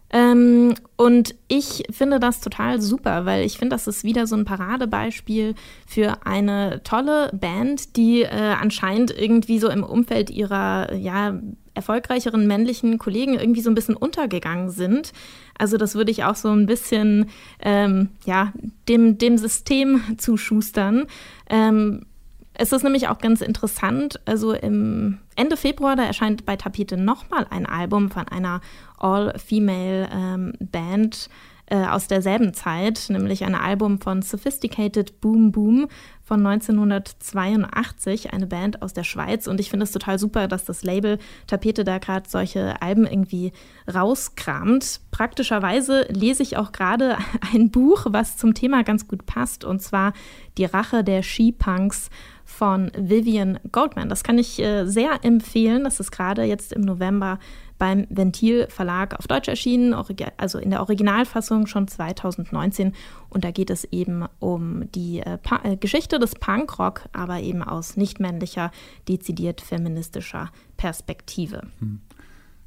Ähm, 0.09 0.73
und 0.97 1.35
ich 1.49 1.83
finde 1.91 2.19
das 2.19 2.41
total 2.41 2.81
super, 2.81 3.27
weil 3.27 3.45
ich 3.45 3.59
finde, 3.59 3.75
das 3.75 3.85
ist 3.85 4.03
wieder 4.03 4.25
so 4.25 4.35
ein 4.35 4.43
Paradebeispiel 4.43 5.53
für 5.85 6.25
eine 6.25 6.81
tolle 6.81 7.29
Band, 7.31 7.95
die 7.95 8.23
äh, 8.23 8.55
anscheinend 8.59 9.15
irgendwie 9.15 9.59
so 9.59 9.69
im 9.69 9.83
Umfeld 9.83 10.31
ihrer 10.31 10.95
ja, 10.95 11.39
erfolgreicheren 11.79 12.45
männlichen 12.45 12.97
Kollegen 12.97 13.39
irgendwie 13.39 13.61
so 13.61 13.71
ein 13.71 13.75
bisschen 13.75 13.95
untergegangen 13.95 14.69
sind. 14.69 15.13
Also 15.57 15.77
das 15.77 15.95
würde 15.95 16.11
ich 16.11 16.25
auch 16.25 16.35
so 16.35 16.49
ein 16.49 16.65
bisschen 16.65 17.29
ähm, 17.61 18.09
ja, 18.25 18.51
dem, 18.89 19.17
dem 19.17 19.37
System 19.37 20.01
zuschustern. 20.17 21.05
Ähm, 21.49 22.05
es 22.53 22.73
ist 22.73 22.83
nämlich 22.83 23.07
auch 23.07 23.19
ganz 23.19 23.39
interessant, 23.39 24.19
also 24.25 24.51
im 24.51 25.19
Ende 25.37 25.55
Februar, 25.55 25.95
da 25.95 26.03
erscheint 26.03 26.45
bei 26.45 26.57
Tapete 26.57 26.97
nochmal 26.97 27.47
ein 27.49 27.65
Album 27.65 28.11
von 28.11 28.27
einer 28.27 28.59
All-Female-Band 28.97 31.29
äh, 31.69 31.85
aus 31.85 32.07
derselben 32.07 32.53
Zeit, 32.53 33.05
nämlich 33.09 33.45
ein 33.45 33.55
Album 33.55 34.01
von 34.01 34.21
Sophisticated 34.21 35.21
Boom 35.21 35.51
Boom 35.51 35.87
von 36.23 36.45
1982, 36.45 38.33
eine 38.33 38.45
Band 38.45 38.81
aus 38.81 38.93
der 38.93 39.03
Schweiz. 39.03 39.47
Und 39.47 39.59
ich 39.59 39.69
finde 39.69 39.83
es 39.83 39.91
total 39.91 40.19
super, 40.19 40.47
dass 40.47 40.65
das 40.65 40.83
Label 40.83 41.17
Tapete 41.47 41.83
da 41.83 41.97
gerade 41.97 42.29
solche 42.29 42.81
Alben 42.81 43.07
irgendwie 43.07 43.51
rauskramt. 43.91 45.01
Praktischerweise 45.11 46.05
lese 46.09 46.43
ich 46.43 46.57
auch 46.57 46.71
gerade 46.71 47.17
ein 47.53 47.71
Buch, 47.71 48.05
was 48.09 48.37
zum 48.37 48.53
Thema 48.53 48.83
ganz 48.83 49.07
gut 49.07 49.25
passt, 49.25 49.63
und 49.63 49.81
zwar 49.81 50.13
Die 50.57 50.65
Rache 50.65 51.03
der 51.03 51.23
Skipunks 51.23 52.09
von 52.45 52.91
Vivian 52.97 53.59
Goldman. 53.71 54.09
Das 54.09 54.23
kann 54.23 54.37
ich 54.37 54.59
äh, 54.59 54.85
sehr 54.85 55.23
empfehlen. 55.23 55.83
Das 55.83 55.99
ist 55.99 56.11
gerade 56.11 56.43
jetzt 56.43 56.73
im 56.73 56.81
November 56.81 57.39
beim 57.79 58.05
Ventil 58.09 58.67
Verlag 58.69 59.17
auf 59.17 59.25
Deutsch 59.25 59.47
erschienen, 59.47 59.95
also 60.37 60.59
in 60.59 60.69
der 60.69 60.81
Originalfassung 60.81 61.65
schon 61.65 61.87
2019. 61.87 62.93
Und 63.29 63.43
da 63.43 63.51
geht 63.51 63.71
es 63.71 63.85
eben 63.85 64.25
um 64.37 64.91
die 64.91 65.21
äh, 65.21 65.39
äh, 65.63 65.77
Geschichte 65.77 66.19
des 66.19 66.35
Punkrock, 66.35 67.09
aber 67.13 67.39
eben 67.39 67.63
aus 67.63 67.97
nicht 67.97 68.19
männlicher, 68.19 68.71
dezidiert 69.07 69.61
feministischer 69.61 70.51
Perspektive. 70.77 71.63
Hm. 71.79 72.01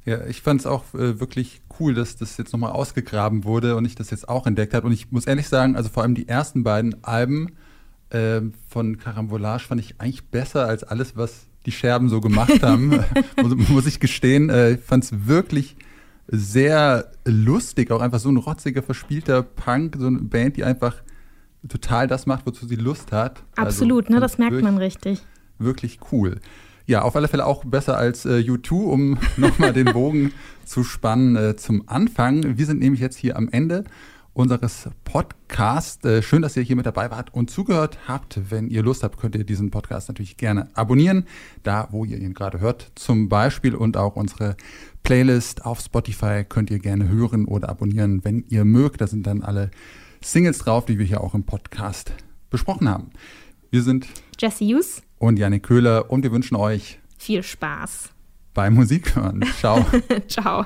Ja, 0.05 0.25
ich 0.25 0.41
fand 0.41 0.59
es 0.59 0.67
auch 0.67 0.93
äh, 0.93 1.21
wirklich 1.21 1.61
cool, 1.79 1.93
dass 1.93 2.17
das 2.17 2.35
jetzt 2.37 2.51
nochmal 2.51 2.73
ausgegraben 2.73 3.45
wurde 3.45 3.77
und 3.77 3.85
ich 3.85 3.95
das 3.95 4.09
jetzt 4.09 4.27
auch 4.27 4.45
entdeckt 4.45 4.73
habe. 4.73 4.87
Und 4.87 4.93
ich 4.93 5.11
muss 5.11 5.25
ehrlich 5.27 5.47
sagen, 5.47 5.77
also 5.77 5.87
vor 5.87 6.03
allem 6.03 6.15
die 6.15 6.27
ersten 6.27 6.63
beiden 6.63 7.03
Alben 7.05 7.55
äh, 8.09 8.41
von 8.67 8.97
Carambolage 8.97 9.63
fand 9.63 9.79
ich 9.79 10.01
eigentlich 10.01 10.25
besser 10.25 10.67
als 10.67 10.83
alles, 10.83 11.15
was 11.15 11.45
die 11.65 11.71
Scherben 11.71 12.09
so 12.09 12.21
gemacht 12.21 12.61
haben, 12.63 12.99
muss, 13.41 13.69
muss, 13.69 13.85
ich 13.85 13.99
gestehen. 13.99 14.49
Äh, 14.49 14.73
ich 14.73 14.81
fand 14.81 15.03
es 15.03 15.27
wirklich 15.27 15.75
sehr 16.27 17.11
lustig, 17.25 17.91
auch 17.91 18.01
einfach 18.01 18.19
so 18.19 18.29
ein 18.29 18.37
rotziger, 18.37 18.81
verspielter 18.81 19.43
Punk, 19.43 19.95
so 19.99 20.07
eine 20.07 20.19
Band, 20.19 20.57
die 20.57 20.63
einfach 20.63 21.01
total 21.67 22.07
das 22.07 22.25
macht, 22.25 22.45
wozu 22.45 22.65
sie 22.65 22.75
Lust 22.75 23.11
hat. 23.11 23.43
Absolut, 23.55 24.05
also, 24.05 24.15
ne, 24.15 24.19
das 24.19 24.37
merkt 24.37 24.53
wirklich, 24.53 24.71
man 24.71 24.77
richtig. 24.77 25.21
Wirklich 25.59 25.99
cool. 26.11 26.39
Ja, 26.85 27.03
auf 27.03 27.15
alle 27.15 27.29
Fälle 27.29 27.45
auch 27.45 27.63
besser 27.63 27.97
als 27.97 28.25
äh, 28.25 28.39
U2, 28.39 28.73
um 28.73 29.17
nochmal 29.37 29.71
den 29.71 29.93
Bogen 29.93 30.33
zu 30.65 30.83
spannen 30.83 31.35
äh, 31.35 31.55
zum 31.55 31.87
Anfang. 31.87 32.57
Wir 32.57 32.65
sind 32.65 32.79
nämlich 32.79 33.01
jetzt 33.01 33.17
hier 33.17 33.37
am 33.37 33.49
Ende 33.49 33.85
unseres 34.33 34.89
Podcasts. 35.03 36.03
Äh, 36.05 36.21
schön, 36.21 36.41
dass 36.41 36.57
ihr 36.57 36.63
hier 36.63 36.75
mit 36.75 36.85
dabei 36.85 37.11
wart 37.11 37.33
und 37.33 37.51
zugehört 37.51 37.99
habt. 38.07 38.39
Wenn 38.49 38.69
ihr 38.69 38.83
Lust 38.83 39.03
habt, 39.03 39.17
könnt 39.17 39.35
ihr 39.35 39.43
diesen 39.43 39.71
Podcast 39.71 40.09
natürlich 40.09 40.37
gerne 40.37 40.69
abonnieren, 40.73 41.25
da 41.61 41.87
wo 41.91 42.03
ihr 42.05 42.17
ihn 42.17 42.33
gerade 42.33 42.59
hört 42.59 42.91
zum 42.95 43.29
Beispiel 43.29 43.75
und 43.75 43.95
auch 43.97 44.15
unsere 44.15 44.57
Playlist 45.03 45.65
auf 45.65 45.79
Spotify 45.79 46.43
könnt 46.47 46.71
ihr 46.71 46.79
gerne 46.79 47.07
hören 47.09 47.45
oder 47.45 47.69
abonnieren, 47.69 48.23
wenn 48.23 48.45
ihr 48.49 48.65
mögt. 48.65 49.01
Da 49.01 49.07
sind 49.07 49.27
dann 49.27 49.43
alle 49.43 49.69
Singles 50.21 50.59
drauf, 50.59 50.85
die 50.85 50.97
wir 50.97 51.05
hier 51.05 51.21
auch 51.21 51.33
im 51.33 51.43
Podcast 51.43 52.13
besprochen 52.49 52.89
haben. 52.89 53.11
Wir 53.69 53.83
sind 53.83 54.07
Jesse 54.39 54.65
Hughes 54.65 55.03
und 55.19 55.37
Janik 55.37 55.63
Köhler 55.63 56.09
und 56.09 56.23
wir 56.23 56.31
wünschen 56.31 56.55
euch 56.55 56.99
viel 57.17 57.43
Spaß 57.43 58.09
beim 58.53 58.73
Musik 58.73 59.15
hören. 59.15 59.43
Ciao. 59.59 59.85
Ciao. 60.27 60.65